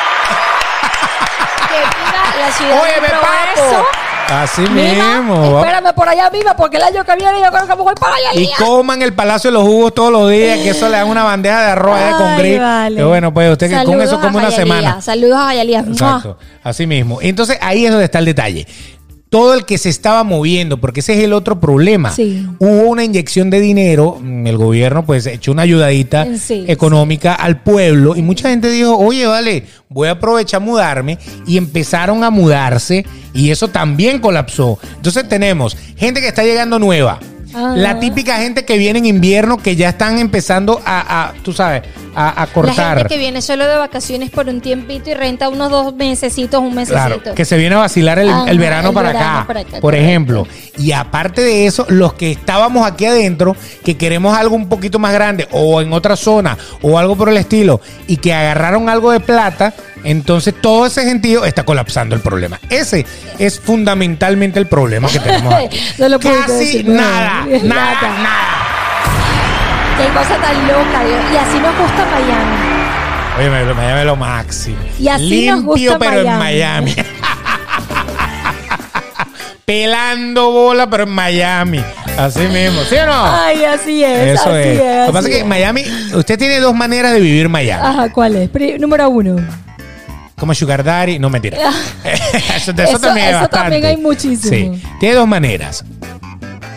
[2.48, 3.86] La ciudad Oye, del me progreso.
[4.30, 5.58] Así Mima, mismo.
[5.58, 8.16] espérame por allá viva porque el año que viene yo creo que me voy para
[8.16, 8.28] allá.
[8.34, 11.24] Y coman el Palacio de los Jugos todos los días, que eso le dan una
[11.24, 12.60] bandeja de arroz ahí con Ay, gris.
[12.60, 12.96] vale.
[12.96, 15.00] Que bueno, pues usted que con eso come una semana.
[15.00, 15.80] Saludos a Jayalía.
[15.80, 17.18] Exacto, así mismo.
[17.22, 18.66] Entonces ahí es donde está el detalle.
[19.30, 22.12] Todo el que se estaba moviendo, porque ese es el otro problema.
[22.12, 22.46] Sí.
[22.58, 28.16] Hubo una inyección de dinero, el gobierno pues echó una ayudadita Sí, económica al pueblo
[28.16, 33.04] y mucha gente dijo, oye, vale, voy a aprovechar a mudarme y empezaron a mudarse
[33.34, 34.78] y eso también colapsó.
[34.96, 37.20] Entonces tenemos gente que está llegando nueva.
[37.54, 37.72] Ah.
[37.76, 41.82] La típica gente que viene en invierno que ya están empezando a, a, tú sabes,
[42.14, 42.98] a, a La cortar.
[42.98, 46.74] gente que viene solo de vacaciones por un tiempito y renta unos dos mesecitos, un
[46.74, 47.20] mesecito.
[47.20, 49.80] Claro, que se viene a vacilar el, verano, el para, verano acá, para acá, por
[49.80, 50.06] correcto.
[50.06, 50.46] ejemplo.
[50.76, 55.12] Y aparte de eso, los que estábamos aquí adentro, que queremos algo un poquito más
[55.14, 59.20] grande, o en otra zona, o algo por el estilo, y que agarraron algo de
[59.20, 59.72] plata,
[60.04, 62.58] entonces todo ese gentío está colapsando el problema.
[62.70, 63.04] Ese
[63.38, 65.78] es fundamentalmente el problema que tenemos aquí.
[65.98, 66.94] No lo pudiste Casi decir, no.
[66.94, 68.64] nada, nada, Nada.
[69.98, 71.20] Qué cosa tan loca, Dios.
[71.32, 72.56] Y así nos gusta Miami.
[73.38, 74.76] Oye, me- Miami es lo máximo.
[74.98, 76.94] Y así Limpio, nos gusta pero en Miami.
[76.94, 76.94] Miami.
[79.64, 81.84] Pelando bola, pero en Miami.
[82.16, 83.34] Así mismo, ¿sí o no?
[83.36, 84.40] Ay, así es.
[84.40, 84.80] Eso así es.
[84.80, 84.98] es.
[85.00, 85.46] Lo que pasa es que es.
[85.46, 85.84] Miami,
[86.14, 87.86] usted tiene dos maneras de vivir Miami.
[87.86, 88.80] Ajá, ¿cuál es?
[88.80, 89.36] Número uno.
[90.38, 91.58] Como Sugar Daddy, no mentira.
[92.54, 94.74] eso, de eso, Eso- también hay eso también hay muchísimo.
[94.76, 94.82] Sí.
[95.00, 95.84] Tiene dos maneras.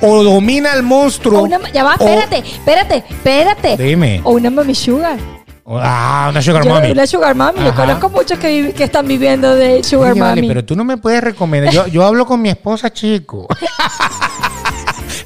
[0.02, 1.42] O domina al monstruo.
[1.42, 3.78] O una, ya va, o- espérate, espérate, espérate.
[3.78, 4.20] Dime.
[4.24, 5.18] O una mami sugar.
[5.68, 6.92] ah, una Sugar Yo, Mommy.
[6.92, 7.64] Una sugar mami.
[7.64, 10.48] Yo conozco muchos que, que están viviendo de sugar Oye, vale, mami.
[10.48, 11.72] pero tú no me puedes recomendar.
[11.72, 13.48] Yo, yo hablo con mi esposa, chico.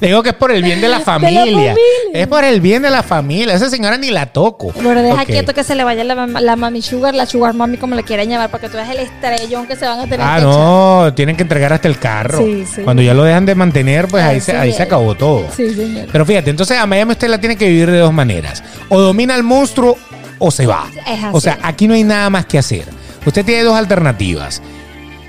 [0.00, 1.40] Le digo que es por el bien de la familia.
[1.40, 1.74] familia.
[2.12, 3.54] Es por el bien de la familia.
[3.54, 4.72] Esa señora ni la toco.
[4.82, 5.26] Bueno, deja Ok.
[5.28, 8.28] quieto que se le vaya la, la mami sugar, la sugar mami, como le quieran
[8.28, 11.36] llamar, porque tú eres el estrellón que se van a tener Ah, que no, tienen
[11.36, 12.38] que entregar hasta el carro.
[12.38, 12.82] Sí, sí.
[12.82, 15.40] Cuando ya lo dejan de mantener, pues ahí, Así se, ahí se acabó todo.
[15.40, 15.52] echar.
[15.54, 16.08] Sí, señor.
[16.12, 18.62] Pero fíjate, entonces a Miami usted la tiene que vivir de dos maneras.
[18.88, 19.96] O domina al monstruo
[20.38, 20.86] o se va.
[21.32, 22.84] O sea, aquí no hay nada más que hacer.
[23.24, 24.62] Usted tiene dos alternativas.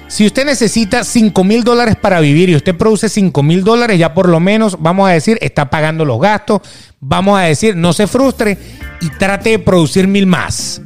[0.07, 4.13] Si usted necesita 5 mil dólares para vivir y usted produce 5 mil dólares, ya
[4.13, 6.61] por lo menos, vamos a decir, está pagando los gastos.
[6.99, 8.57] Vamos a decir, no se frustre
[9.01, 10.81] y trate de producir mil más.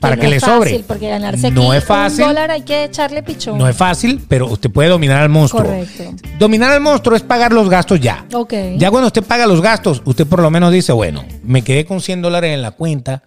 [0.00, 0.70] Para que, no le es sobre.
[0.70, 2.22] Fácil, porque ganarse aquí no es fácil.
[2.22, 3.58] un dólar hay que echarle pichón.
[3.58, 5.62] No es fácil, pero usted puede dominar al monstruo.
[5.62, 6.14] Correcto.
[6.38, 8.24] Dominar al monstruo es pagar los gastos ya.
[8.32, 8.54] Ok.
[8.78, 12.00] Ya cuando usted paga los gastos, usted por lo menos dice, bueno, me quedé con
[12.00, 13.24] 100 dólares en la cuenta,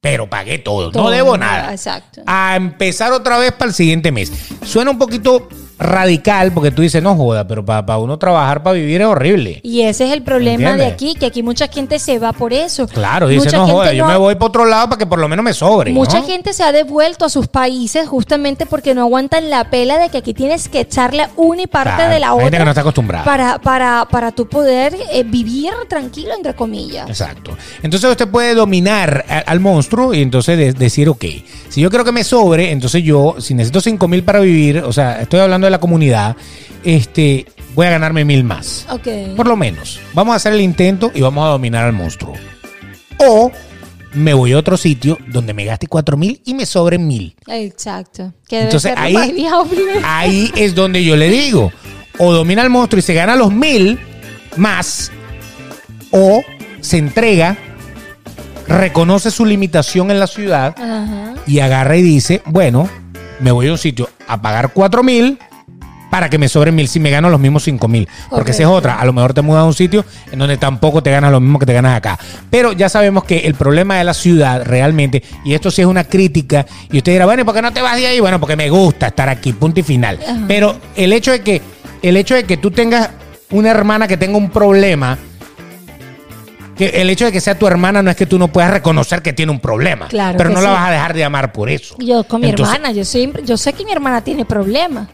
[0.00, 1.72] pero pagué todo, Todo, no debo nada.
[1.72, 2.22] exacto.
[2.26, 4.32] A empezar otra vez para el siguiente mes.
[4.64, 5.48] Suena un poquito
[5.80, 9.60] radical porque tú dices, no joda, pero para uno trabajar, para vivir es horrible.
[9.62, 12.86] Y ese es el problema de aquí, que aquí mucha gente se va por eso.
[12.86, 15.18] Claro, dice, Mucha no gente joda, yo me voy para otro lado para que por
[15.18, 15.92] lo menos me sobre.
[15.92, 16.26] Mucha ¿no?
[16.26, 20.18] gente se ha devuelto a sus países justamente porque no aguantan la pela de que
[20.18, 22.44] aquí tienes que echarle una y parte Claro, de la otra.
[22.44, 23.24] gente que no está acostumbrada.
[23.24, 27.08] Para, para, para tú poder eh, vivir tranquilo, entre comillas.
[27.08, 27.56] Exacto.
[27.82, 31.24] Entonces usted puede dominar a- al monstruo y entonces de- decir, ok,
[31.68, 34.92] si yo quiero que me sobre, entonces yo, si necesito 5 mil para vivir, o
[34.92, 36.36] sea, estoy hablando de la comunidad,
[36.84, 38.86] este, voy a ganarme mil más.
[39.36, 40.00] Por lo menos.
[40.14, 42.34] Vamos a hacer el intento y vamos a dominar al monstruo.
[43.18, 43.50] O
[44.14, 47.34] me voy a otro sitio donde me gaste 4 mil y me sobren mil.
[47.46, 48.32] Exacto.
[48.48, 49.46] Que Entonces ahí,
[50.04, 51.72] ahí es donde yo le digo,
[52.18, 53.98] o domina al monstruo y se gana los mil
[54.56, 55.12] más,
[56.10, 56.42] o
[56.80, 57.56] se entrega,
[58.66, 61.34] reconoce su limitación en la ciudad Ajá.
[61.46, 62.88] y agarra y dice, bueno,
[63.38, 65.38] me voy a un sitio a pagar cuatro mil
[66.10, 68.08] para que me sobren mil si me gano los mismos cinco mil.
[68.28, 69.00] Porque esa es otra.
[69.00, 71.58] A lo mejor te mudas a un sitio en donde tampoco te ganas lo mismo
[71.58, 72.18] que te ganas acá.
[72.50, 76.04] Pero ya sabemos que el problema de la ciudad realmente, y esto sí es una
[76.04, 78.20] crítica, y usted dirá, bueno, ¿y por qué no te vas de ahí?
[78.20, 80.18] Bueno, porque me gusta estar aquí, punto y final.
[80.22, 80.44] Ajá.
[80.48, 81.62] Pero el hecho de que,
[82.02, 83.10] el hecho de que tú tengas
[83.50, 85.18] una hermana que tenga un problema,
[86.76, 89.22] que el hecho de que sea tu hermana no es que tú no puedas reconocer
[89.22, 90.08] que tiene un problema.
[90.08, 91.94] Claro pero no la vas a dejar de amar por eso.
[91.98, 95.08] Yo con mi Entonces, hermana, yo siempre, yo sé que mi hermana tiene problemas.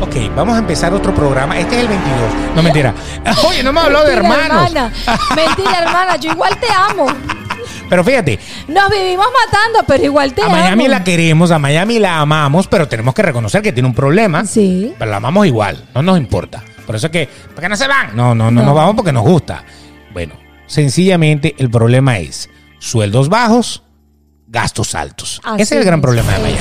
[0.00, 1.58] Ok, vamos a empezar otro programa.
[1.58, 2.20] Este es el 22.
[2.54, 2.94] No, mentira.
[3.48, 4.66] Oye, no me habló de hermanos.
[4.68, 4.92] hermana.
[5.34, 6.16] Mentira, hermana.
[6.16, 7.06] Yo igual te amo.
[7.88, 8.38] Pero fíjate,
[8.68, 10.56] Nos vivimos matando, pero igual te a amo.
[10.56, 14.44] Miami la queremos, a Miami la amamos, pero tenemos que reconocer que tiene un problema.
[14.44, 14.94] Sí.
[14.98, 16.62] Pero la amamos igual, no nos importa.
[16.86, 18.14] Por eso es que, ¿por qué no se van?
[18.14, 18.66] No, no, no, No.
[18.66, 19.64] nos vamos porque nos gusta.
[20.12, 20.34] Bueno,
[20.66, 23.82] sencillamente el problema es sueldos bajos,
[24.46, 25.40] gastos altos.
[25.44, 26.58] Así Ese es el gran problema de Miami.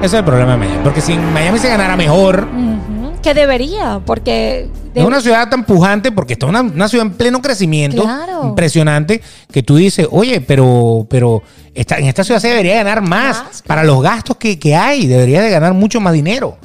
[0.00, 0.06] Es.
[0.06, 0.80] Ese es el problema de Miami.
[0.84, 3.08] Porque si en Miami se ganara mejor, Ujú.
[3.22, 4.68] Que debería, porque...
[4.94, 8.02] de- Es una ciudad tan pujante porque está una, una ciudad en pleno crecimiento.
[8.04, 8.44] Claro.
[8.44, 9.20] Impresionante.
[9.50, 11.42] Que tú dices, oye, pero, pero
[11.74, 13.42] esta, en esta ciudad se debería ganar más.
[13.42, 16.58] Más, Para los gastos que, que hay, debería de ganar mucho más dinero.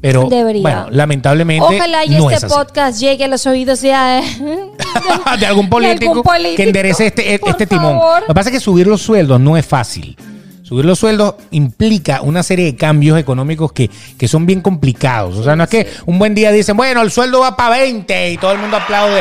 [0.00, 0.62] Pero, Debería.
[0.62, 2.54] bueno, lamentablemente Ojalá y no este es así.
[2.54, 4.20] podcast llegue a los oídos ya
[5.40, 7.98] de algún político, algún político, que enderece este, por este timón.
[7.98, 8.20] favor.
[8.20, 10.16] Lo que pasa es que subir los sueldos no es fácil.
[10.66, 13.88] Subir los sueldos implica una serie de cambios económicos que,
[14.18, 15.36] que son bien complicados.
[15.36, 18.32] O sea, no es que un buen día dicen, bueno, el sueldo va para 20
[18.32, 19.20] y todo el mundo aplaude.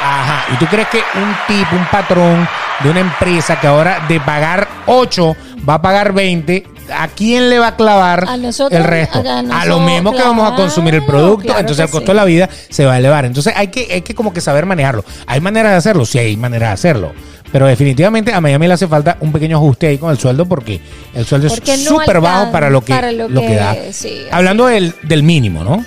[0.00, 0.52] Ajá.
[0.52, 2.48] ¿Y tú crees que un tipo, un patrón
[2.82, 5.36] de una empresa que ahora de pagar 8
[5.68, 9.18] va a pagar 20, ¿a quién le va a clavar A nosotros, el resto?
[9.18, 11.44] a A, nosotros, lo mismo que vamos a consumir el producto.
[11.44, 12.12] claro Entonces el costo sí.
[12.12, 13.26] de la vida se va a elevar.
[13.26, 15.04] Entonces hay que, hay que como que saber manejarlo.
[15.28, 16.04] ¿Hay maneras de hacerlo?
[16.04, 17.12] Sí, hay maneras de hacerlo.
[17.52, 20.80] Pero definitivamente a Miami le hace falta un pequeño ajuste ahí con el sueldo porque
[21.14, 23.54] el sueldo Porque es no súper bajo para lo que, para lo lo que que-
[23.56, 23.76] da.
[23.92, 25.84] sí, Hablando del, del mínimo, ¿no?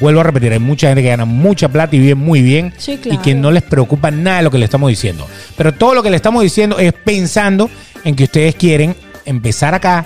[0.00, 2.98] Vuelvo a repetir, hay mucha gente que gana mucha plata y vive muy bien Sí,
[3.04, 5.26] y que no les preocupa nada de lo que le estamos diciendo.
[5.56, 7.70] Pero todo lo que le estamos diciendo es pensando
[8.04, 8.94] en que ustedes quieren
[9.24, 10.04] empezar acá,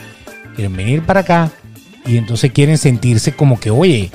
[0.55, 1.51] quieren venir para acá
[2.07, 4.11] y entonces quieren sentirse como que, oye,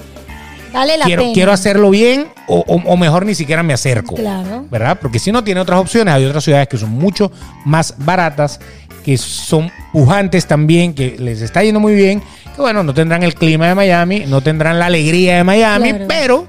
[0.75, 1.33] Vale la quiero, pena.
[1.33, 4.15] quiero hacerlo bien o, o- o mejor ni siquiera me acerco.
[4.15, 4.65] Claro.
[4.69, 4.97] ¿Verdad?
[5.01, 7.31] Porque si no tiene otras opciones, hay otras ciudades que son mucho
[7.65, 8.59] más baratas,
[9.03, 12.21] que son pujantes también, que les está yendo muy bien,
[12.55, 16.05] que bueno, no tendrán el clima de Miami, no tendrán la alegría de Miami, Claro.
[16.07, 16.47] pero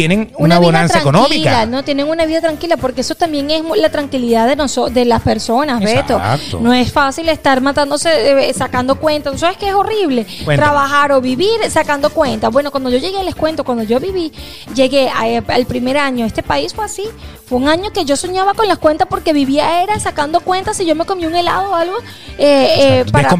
[0.00, 1.64] tienen una, vida bonanza económica.
[1.66, 5.22] No tienen una vida tranquila, porque eso también es la tranquilidad de nosotros, de las
[5.22, 6.20] personas, Exacto.
[6.20, 6.60] Beto.
[6.60, 9.32] No es fácil estar matándose, eh, sacando cuentas.
[9.32, 10.24] ¿Tú sabes que es horrible?
[10.44, 10.56] Cuéntame.
[10.56, 12.52] Trabajar o vivir sacando cuentas.
[12.52, 14.32] Bueno, cuando yo llegué, les cuento, cuando yo viví,
[14.74, 17.04] llegué a- al primer año, este país fue así.
[17.46, 20.84] Fue un año que yo soñaba con las cuentas porque vivía era sacando cuentas y
[20.86, 21.96] yo me comí un helado o algo.
[22.38, 23.30] eh, eh, para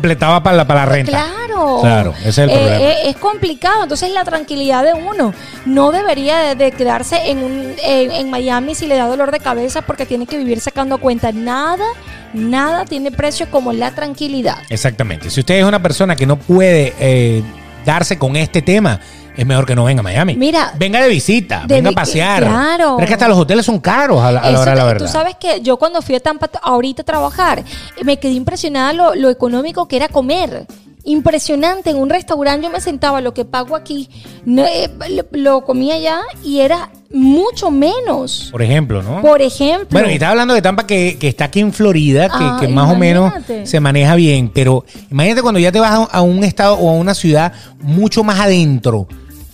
[0.57, 1.11] la, para la renta.
[1.12, 1.45] Claro.
[1.80, 2.76] Claro, ese es el Eh, problema.
[2.84, 3.82] eh, es complicado.
[3.82, 5.32] Entonces, la tranquilidad de uno
[5.64, 9.40] no debería de, de quedarse en, un, en, en Miami si le da dolor de
[9.40, 11.32] cabeza porque tiene que vivir sacando cuenta.
[11.32, 11.84] Nada,
[12.32, 14.59] nada tiene precio como la tranquilidad.
[14.68, 15.30] Exactamente.
[15.30, 17.42] Si usted es una persona que no puede eh,
[17.84, 19.00] darse con este tema,
[19.36, 20.34] es mejor que no venga a Miami.
[20.34, 22.42] Mira, venga de visita, de venga a pasear.
[22.42, 22.94] claro.
[22.96, 24.84] Pero es que hasta los hoteles son caros a la, a la hora de la
[24.84, 25.07] verdad.
[25.07, 27.62] Tú sabes que yo cuando fui a Tampa ahorita a trabajar,
[28.02, 30.66] me quedé impresionada lo, lo económico que era comer.
[31.07, 34.09] Impresionante, en un restaurante yo me sentaba, lo que pago aquí,
[34.44, 38.48] no, eh, lo, lo comía allá y era mucho menos.
[38.50, 39.22] Por ejemplo, ¿no?
[39.22, 39.86] Por ejemplo.
[39.92, 42.66] Bueno, y estaba hablando de Tampa que, que está aquí en Florida, que, Ah, que
[42.68, 43.32] más o menos
[43.64, 46.92] se maneja bien, pero imagínate cuando ya te vas a, a un estado o a
[46.92, 49.07] una ciudad mucho más adentro.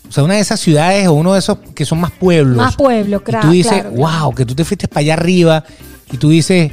[0.09, 2.57] O sea, una de esas ciudades o uno de esos que son más pueblos.
[2.57, 3.49] Más pueblo, Y claro.
[3.49, 5.65] tú dices, claro, wow, que tú te fuiste para allá arriba
[6.11, 6.71] y tú dices,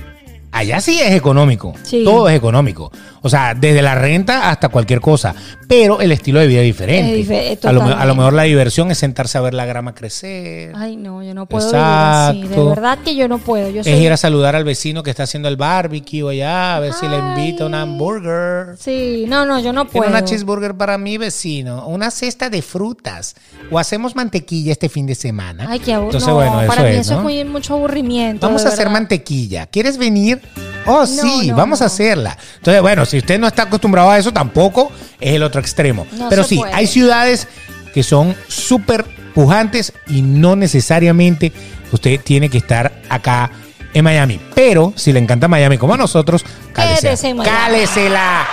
[0.52, 1.74] allá sí es económico.
[1.84, 2.04] Sí.
[2.04, 2.92] Todo es económico.
[3.22, 5.36] O sea, desde la renta hasta cualquier cosa.
[5.68, 7.20] Pero el estilo de vida es diferente.
[7.54, 10.72] Es a, lo, a lo mejor la diversión es sentarse a ver la grama crecer.
[10.76, 12.38] Ay, no, yo no puedo vivir así.
[12.40, 12.70] De Exacto.
[12.70, 13.70] verdad que yo no puedo.
[13.70, 16.80] Yo Es soy- ir a saludar al vecino que está haciendo el barbecue allá, a
[16.80, 17.84] ver si le invita una Ay.
[17.84, 18.78] hamburger.
[18.80, 20.10] Sí, no, no, yo no puedo.
[20.10, 23.36] una cheeseburger para mi vecino, una cesta de frutas.
[23.72, 25.68] O hacemos mantequilla este fin de semana.
[25.70, 26.18] Ay, qué aburrimiento.
[26.18, 27.20] Entonces, bueno, eso para mí es, eso ¿no?
[27.20, 28.48] es muy, mucho aburrimiento.
[28.48, 28.92] Vamos a hacer verdad.
[28.94, 29.68] mantequilla.
[29.68, 30.42] ¿Quieres venir?
[30.88, 31.88] Oh, sí, no, vamos a no.
[31.88, 32.38] hacerla.
[32.58, 36.06] Entonces, bueno, si usted no está acostumbrado a eso, tampoco es el otro extremo.
[36.14, 36.74] No Pero sí, puede.
[36.74, 37.48] hay ciudades
[37.94, 41.52] que son súper pujantes y no necesariamente
[41.92, 43.52] usted tiene que estar acá
[43.94, 44.40] en Miami.
[44.54, 46.46] Pero si le encanta Miami como a nosotros,
[46.76, 48.48] Quédese cálesela.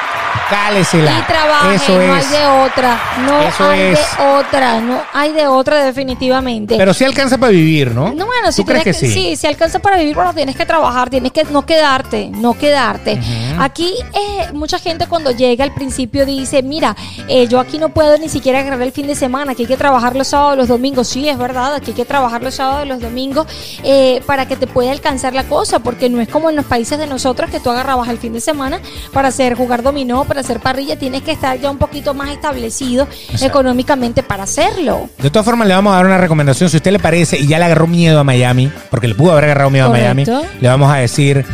[0.51, 1.19] Cálesela.
[1.19, 2.27] Y trabaje, Eso no es.
[2.27, 3.01] hay de otra.
[3.27, 3.99] No Eso hay es.
[3.99, 4.81] de otra.
[4.81, 6.77] No hay de otra definitivamente.
[6.77, 8.13] Pero sí alcanza para vivir, ¿no?
[8.15, 9.23] No, bueno, si ¿Tú crees que tienes sí?
[9.31, 13.21] sí, si alcanza para vivir, bueno, tienes que trabajar, tienes que no quedarte, no quedarte.
[13.59, 16.95] Aquí eh, mucha gente cuando llega al principio dice, mira,
[17.29, 19.77] eh, yo aquí no puedo ni siquiera agarrar el fin de semana, aquí hay que
[19.77, 21.09] trabajar los sábados, los domingos.
[21.09, 23.47] Sí, es verdad, aquí hay que trabajar los sábados, los domingos
[23.83, 26.99] eh, para que te pueda alcanzar la cosa, porque no es como en los países
[26.99, 28.81] de nosotros que tú agarrabas el fin de semana
[29.13, 33.09] para hacer jugar dominó, para hacer parrilla, tienes que estar ya un poquito más establecido
[33.31, 33.47] Exacto.
[33.47, 35.09] económicamente para hacerlo.
[35.19, 36.69] De todas formas, le vamos a dar una recomendación.
[36.69, 39.33] Si a usted le parece y ya le agarró miedo a Miami, porque le pudo
[39.33, 40.11] haber agarrado miedo Correcto.
[40.11, 41.45] a Miami, le vamos a decir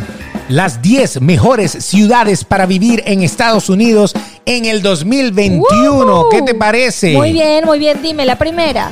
[0.49, 4.13] las 10 mejores ciudades para vivir en Estados Unidos
[4.45, 6.05] en el 2021.
[6.05, 6.29] ¡Woo!
[6.29, 7.13] ¿Qué te parece?
[7.13, 8.01] Muy bien, muy bien.
[8.01, 8.91] Dime la primera.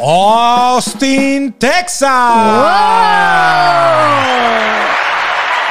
[0.00, 2.10] Austin, Texas.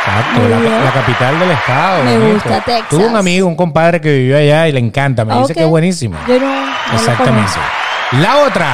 [0.08, 2.04] Exacto, la, capital del estado.
[2.04, 2.34] Me bonito.
[2.36, 2.90] gusta Texas.
[2.90, 5.26] Tuve un amigo, un compadre que vivió allá y le encanta.
[5.26, 6.18] Me dice que es buenísimo.
[6.28, 7.52] Yo no, Exactamente.
[8.12, 8.68] La otra.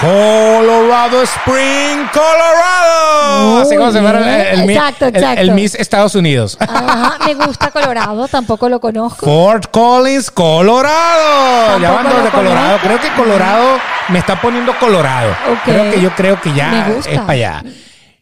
[0.00, 3.52] Colorado Spring, Colorado.
[3.52, 5.40] Muy Así como se llama el, el, Exacto, el- exacto.
[5.40, 6.56] el Miss Estados Unidos.
[6.60, 9.24] Ajá, me gusta Colorado, tampoco lo conozco.
[9.24, 11.78] Fort Collins, Colorado.
[11.78, 12.78] Ya van de Colorado.
[12.82, 15.30] Creo que Colorado me está poniendo Colorado.
[15.64, 17.62] Creo que yo creo que ya es para allá.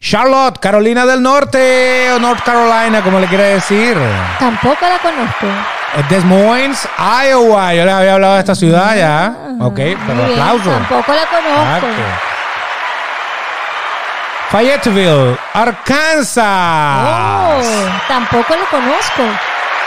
[0.03, 3.96] Charlotte, Carolina del Norte o North Carolina, como le quiera decir.
[4.38, 5.46] Tampoco la conozco.
[6.09, 7.72] Des Moines, Iowa.
[7.72, 9.32] Yo les había hablado de esta ciudad ya.
[9.61, 10.70] Ok, pero Ah, bien, aplauso.
[10.70, 11.86] Tampoco la conozco.
[11.86, 12.03] Exacto.
[14.50, 17.07] Fayetteville, Arkansas.
[17.07, 17.62] Oh,
[18.09, 19.22] tampoco la conozco.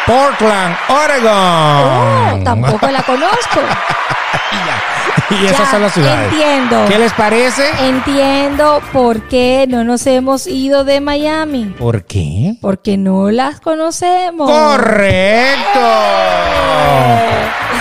[0.06, 2.40] Portland, Oregon.
[2.40, 3.60] Oh, tampoco la conozco.
[5.30, 6.32] y esas Ya, son las ciudades.
[6.32, 6.86] Entiendo.
[6.88, 7.64] ¿Qué les parece?
[7.80, 11.74] Entiendo por qué no nos hemos ido de Miami.
[11.78, 12.56] ¿Por qué?
[12.62, 14.50] Porque no las conocemos.
[14.50, 15.80] Correcto.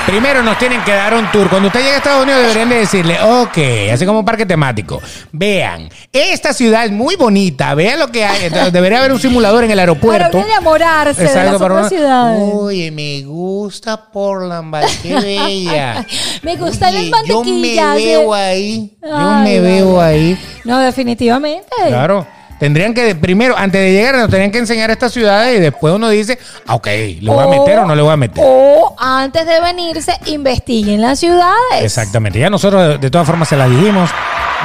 [0.06, 1.48] Primero nos tienen que dar un tour.
[1.48, 3.58] Cuando usted llegue a Estados Unidos deberían de decirle, ok,
[3.92, 5.00] así como un parque temático.
[5.32, 7.74] Vean, esta ciudad es muy bonita.
[7.74, 8.44] Vean lo que hay.
[8.44, 10.36] Entonces, Debería haber un simulador en el Para aeropuerto.
[10.38, 12.42] uno enamorarse de Exacto, las para otras uno- ciudades.
[12.54, 16.04] Oye, me gusta Portland, vale, qué bella.
[16.42, 17.94] Me gustan Oye, las Yo me mantequillas.
[17.96, 18.92] veo ahí.
[19.02, 20.38] Yo Ay, me veo ahí.
[20.64, 21.66] No, definitivamente.
[21.88, 22.26] Claro.
[22.58, 26.08] Tendrían que, primero, antes de llegar, nos tendrían que enseñar estas ciudades y después uno
[26.08, 26.86] dice, ah, ok,
[27.20, 28.42] ¿le voy a meter o no le voy a meter?
[28.46, 31.82] O antes de venirse, investiguen las ciudades.
[31.82, 32.38] Exactamente.
[32.38, 34.08] Ya nosotros, de- de todas formas, se las dijimos.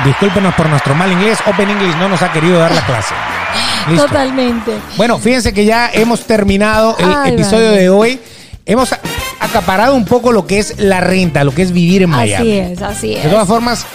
[0.05, 1.39] Discúlpenos por nuestro mal inglés.
[1.45, 3.13] Open English no nos ha querido dar la clase.
[3.89, 4.05] Listo.
[4.07, 4.71] Totalmente.
[4.95, 7.81] Bueno, fíjense que ya hemos terminado el Ay, episodio vale.
[7.81, 8.21] de hoy.
[8.65, 8.93] Hemos
[9.41, 12.59] acaparado un poco lo que es la renta, lo que es vivir en Miami.
[12.59, 13.23] Así es, así es.
[13.23, 13.85] De todas formas,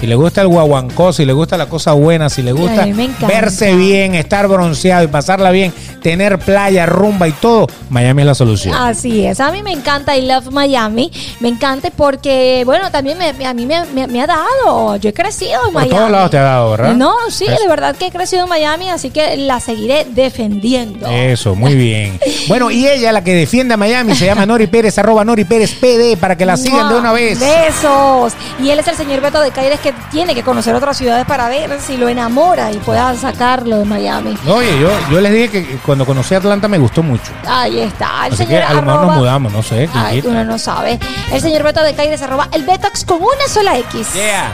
[0.00, 2.86] si le gusta el guaguancó, si le gusta la cosa buena, si le gusta
[3.28, 5.72] verse bien, estar bronceado y pasarla bien,
[6.02, 8.74] tener playa, rumba y todo, Miami es la solución.
[8.74, 13.46] Así es, a mí me encanta I Love Miami, me encanta porque, bueno, también me-
[13.46, 15.90] a mí me, me- me ha dado, yo he crecido en Por Miami.
[15.90, 16.94] todos lados te ha dado, ¿verdad?
[16.94, 21.06] No, sí, de verdad que he crecido en Miami, así que la seguiré defendiendo.
[21.08, 22.18] Eso, muy bien.
[22.48, 25.72] Bueno, y ella, la que defiende a Miami, se llama Nori Pérez, arroba Nori Pérez
[25.74, 27.38] PD, para que la sigan de una vez.
[27.38, 28.32] Besos.
[28.60, 31.48] Y él es el señor Beto de Caires que tiene que conocer otras ciudades para
[31.48, 34.36] ver si lo enamora y pueda sacarlo de Miami.
[34.48, 37.32] Oye, yo, yo les dije que cuando conocí Atlanta me gustó mucho.
[37.46, 38.26] Ahí está.
[38.26, 39.88] El Así que señor a lo mejor nos mudamos, no sé.
[39.94, 40.98] Ay, uno no sabe.
[41.32, 44.12] El señor Beto de Caires arroba el Betox con una sola X.
[44.14, 44.52] Yeah.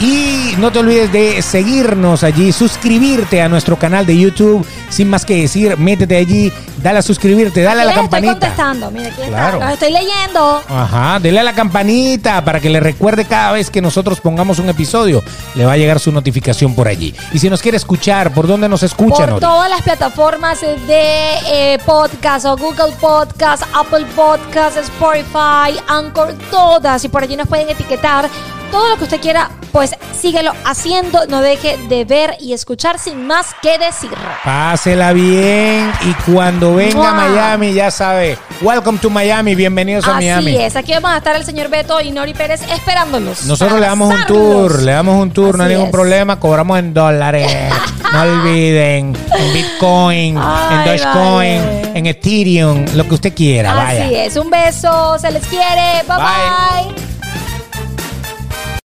[0.00, 4.64] Y no te olvides de seguirnos allí, suscribirte a nuestro canal de YouTube.
[4.90, 8.32] Sin más que decir, métete allí, dale a suscribirte, dale a la les Estoy campanita.
[8.32, 8.90] contestando.
[8.92, 9.58] Mira, aquí Claro.
[9.58, 10.62] Los estoy leyendo.
[10.68, 14.68] Ajá, dele a la campanita para que le recuerde cada vez que nosotros pongamos un
[14.68, 15.22] episodio.
[15.56, 17.12] Le va a llegar su notificación por allí.
[17.32, 21.78] Y si nos quiere escuchar, ¿por dónde nos escucha, por todas las plataformas de eh,
[21.84, 27.04] podcast o Google Podcast, Apple Podcast, Spotify, Anchor, todas.
[27.04, 28.30] Y por allí nos pueden etiquetar.
[28.70, 31.26] Todo lo que usted quiera, pues síguelo haciendo.
[31.26, 34.10] No deje de ver y escuchar sin más que decir.
[34.44, 37.28] Pásela bien y cuando venga a ¡Mua!
[37.28, 38.36] Miami, ya sabe.
[38.60, 40.56] Welcome to Miami, bienvenidos a Así Miami.
[40.56, 43.44] es, aquí vamos a estar el señor Beto y Nori Pérez esperándolos.
[43.46, 45.92] Nosotros le damos un tour, le damos un tour, no hay Así ningún es.
[45.92, 47.50] problema, cobramos en dólares,
[48.12, 51.92] no olviden, en Bitcoin, en Dogecoin, vale.
[51.94, 54.04] en Ethereum, lo que usted quiera, vaya.
[54.04, 56.16] Así es, un beso, se les quiere, bye.
[56.16, 56.94] Bye.
[56.94, 57.04] bye.